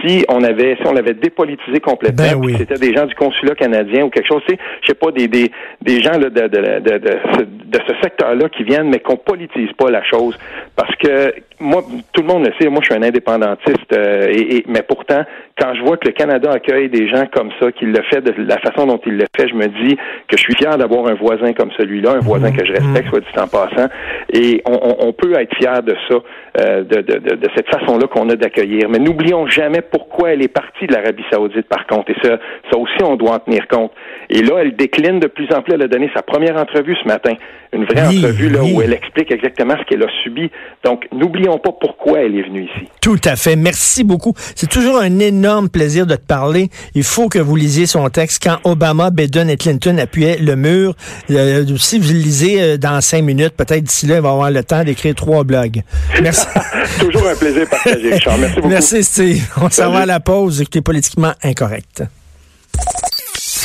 si 0.05 0.25
on 0.29 0.43
avait 0.43 0.77
si 0.81 0.87
on 0.87 0.93
l'avait 0.93 1.15
dépolitisé 1.15 1.81
complètement. 1.81 2.25
Ben 2.25 2.37
oui. 2.45 2.55
C'était 2.59 2.75
des 2.79 2.95
gens 2.95 3.07
du 3.07 3.15
consulat 3.15 3.55
canadien 3.55 4.05
ou 4.05 4.11
quelque 4.11 4.27
chose, 4.29 4.43
tu 4.49 4.55
sais, 4.55 4.61
je 4.83 4.89
sais 4.89 4.95
pas 4.95 5.11
des 5.13 5.29
des, 5.29 5.51
des 5.83 6.01
gens 6.03 6.19
là, 6.19 6.29
de, 6.31 6.49
de, 6.49 6.49
de, 6.49 6.79
de, 6.81 6.99
de 6.99 7.11
ce- 7.39 7.43
de 7.75 7.79
ce 7.89 7.95
secteur-là 8.03 8.49
qui 8.51 8.63
viennent, 8.65 8.89
mais 8.89 8.99
qu'on 9.01 9.17
politise 9.17 9.73
pas 9.77 9.91
la 9.91 10.03
chose, 10.05 10.39
parce 10.77 10.95
que 10.97 11.35
moi, 11.61 11.83
tout 12.13 12.23
le 12.23 12.29
monde 12.29 12.47
le 12.47 12.53
sait, 12.61 12.69
moi 12.69 12.81
je 12.83 12.93
suis 12.93 12.95
un 12.95 13.03
indépendantiste, 13.07 13.93
euh, 13.93 14.29
et, 14.31 14.57
et- 14.59 14.65
mais 14.69 14.83
pourtant, 14.83 15.25
quand 15.59 15.75
je 15.75 15.83
vois 15.83 15.97
que 15.97 16.09
le 16.09 16.13
Canada 16.13 16.51
accueille 16.51 16.89
des 16.89 17.09
gens 17.09 17.27
comme 17.33 17.51
ça, 17.61 17.71
qu'il 17.73 17.93
le 17.93 18.03
fait 18.11 18.21
de 18.21 18.33
la 18.43 18.59
façon 18.59 18.87
dont 18.87 19.01
il 19.07 19.17
le 19.17 19.25
fait, 19.37 19.49
je 19.49 19.55
me 19.55 19.67
dis 19.67 19.97
que 20.29 20.37
je 20.37 20.43
suis 20.43 20.55
fier 20.55 20.77
d'avoir 20.77 21.07
un 21.07 21.15
voisin 21.15 21.53
comme 21.53 21.71
celui-là, 21.79 22.13
un 22.13 22.21
voisin 22.21 22.51
que 22.51 22.65
je 22.65 22.73
respecte, 22.73 23.09
soit 23.09 23.21
dit 23.21 23.39
en 23.39 23.47
passant, 23.47 23.89
et 24.33 24.63
on, 24.67 25.13
peut 25.13 25.33
être 25.39 25.55
fier 25.57 25.83
de 25.83 25.95
ça, 26.09 26.17
euh, 26.61 26.83
de, 26.83 27.03
de, 27.03 27.19
de, 27.19 27.37
de 27.37 27.49
cette 27.55 27.69
façon-là 27.69 28.07
qu'on 28.09 28.29
a 28.31 28.37
d'accueillir. 28.37 28.89
Mais 28.89 28.99
n'oublions 28.99 29.47
jamais 29.47 29.81
pourquoi 29.81 30.33
elle 30.33 30.43
est 30.43 30.49
partie 30.49 30.87
de 30.87 30.93
l'Arabie 30.93 31.25
saoudite, 31.31 31.69
par 31.69 31.87
contre. 31.87 32.11
Et 32.11 32.17
ça, 32.23 32.39
ça 32.71 32.79
aussi, 32.79 33.03
on 33.03 33.17
doit 33.17 33.33
en 33.33 33.39
tenir 33.39 33.69
compte. 33.69 33.93
Et 34.31 34.43
là, 34.43 34.59
elle 34.61 34.75
décline 34.75 35.21
de 35.21 35.29
plus 35.29 35.49
en 35.55 35.63
plus. 35.63 35.75
Elle 35.75 35.83
a 35.83 35.89
donné 35.89 36.11
sa 36.15 36.23
première 36.23 36.57
entrevue 36.57 36.97
ce 37.03 37.07
matin. 37.07 37.33
Une 37.73 37.85
vraie 37.85 38.07
entrevue 38.07 38.51
là, 38.51 38.63
où 38.63 38.81
elle 38.83 38.93
explique 38.93 39.31
exactement 39.31 39.75
ce 39.79 39.85
qu'elle 39.85 40.03
a 40.03 40.09
subi. 40.23 40.51
Donc, 40.85 41.07
n'oublions 41.13 41.59
pas 41.59 41.73
pourquoi 41.73 42.21
elle 42.21 42.37
est 42.37 42.43
venue 42.43 42.65
ici. 42.65 42.89
Tout 43.01 43.21
à 43.25 43.37
fait. 43.37 43.57
Merci 43.57 44.05
beaucoup. 44.05 44.33
C'est 44.37 44.71
toujours 44.71 44.99
un 45.01 45.21
énorme 45.29 45.69
plaisir 45.69 46.07
de 46.07 46.15
te 46.17 46.25
parler. 46.25 46.71
Il 46.95 47.05
faut 47.05 47.29
que 47.29 47.39
vous 47.39 47.57
lisiez 47.57 47.87
son 47.87 48.09
texte 48.09 48.43
quand 48.43 48.59
Obama, 48.65 49.11
Biden 49.11 49.51
et 49.51 49.57
Clinton 49.57 49.99
appuyaient 49.99 50.39
le 50.39 50.57
mur. 50.57 50.95
Euh, 51.31 51.65
si 51.79 51.99
vous 51.99 52.13
le 52.13 52.19
lisez 52.19 52.61
euh, 52.61 52.77
dans 52.77 53.01
cinq 53.01 53.23
minutes, 53.23 53.55
peut-être 53.57 53.85
d'ici 53.85 54.07
là, 54.07 54.17
il 54.17 54.23
va 54.23 54.31
avoir 54.31 54.51
le 54.51 54.63
temps 54.63 54.85
d'écrire 54.85 55.15
trois 55.15 55.45
blogs. 55.45 55.83
Merci. 56.23 56.47
toujours 56.99 57.29
un 57.29 57.37
plaisir 57.37 57.69
partagé, 57.69 58.15
Richard. 58.15 58.39
Merci 58.39 58.57
beaucoup. 58.57 58.69
Merci, 58.69 59.05
Steve. 59.05 59.43
On 59.61 59.71
s'en 59.71 59.91
va 59.91 60.01
à 60.01 60.07
la 60.07 60.21
pause. 60.21 60.61
Écoutez, 60.61 60.81
politiquement 60.81 61.33
incorrect. 61.43 62.03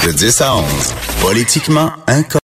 De 0.05 0.11
10 0.11 0.41
à 0.41 0.55
11, 0.55 0.63
politiquement 1.21 1.91
incorrect. 2.07 2.37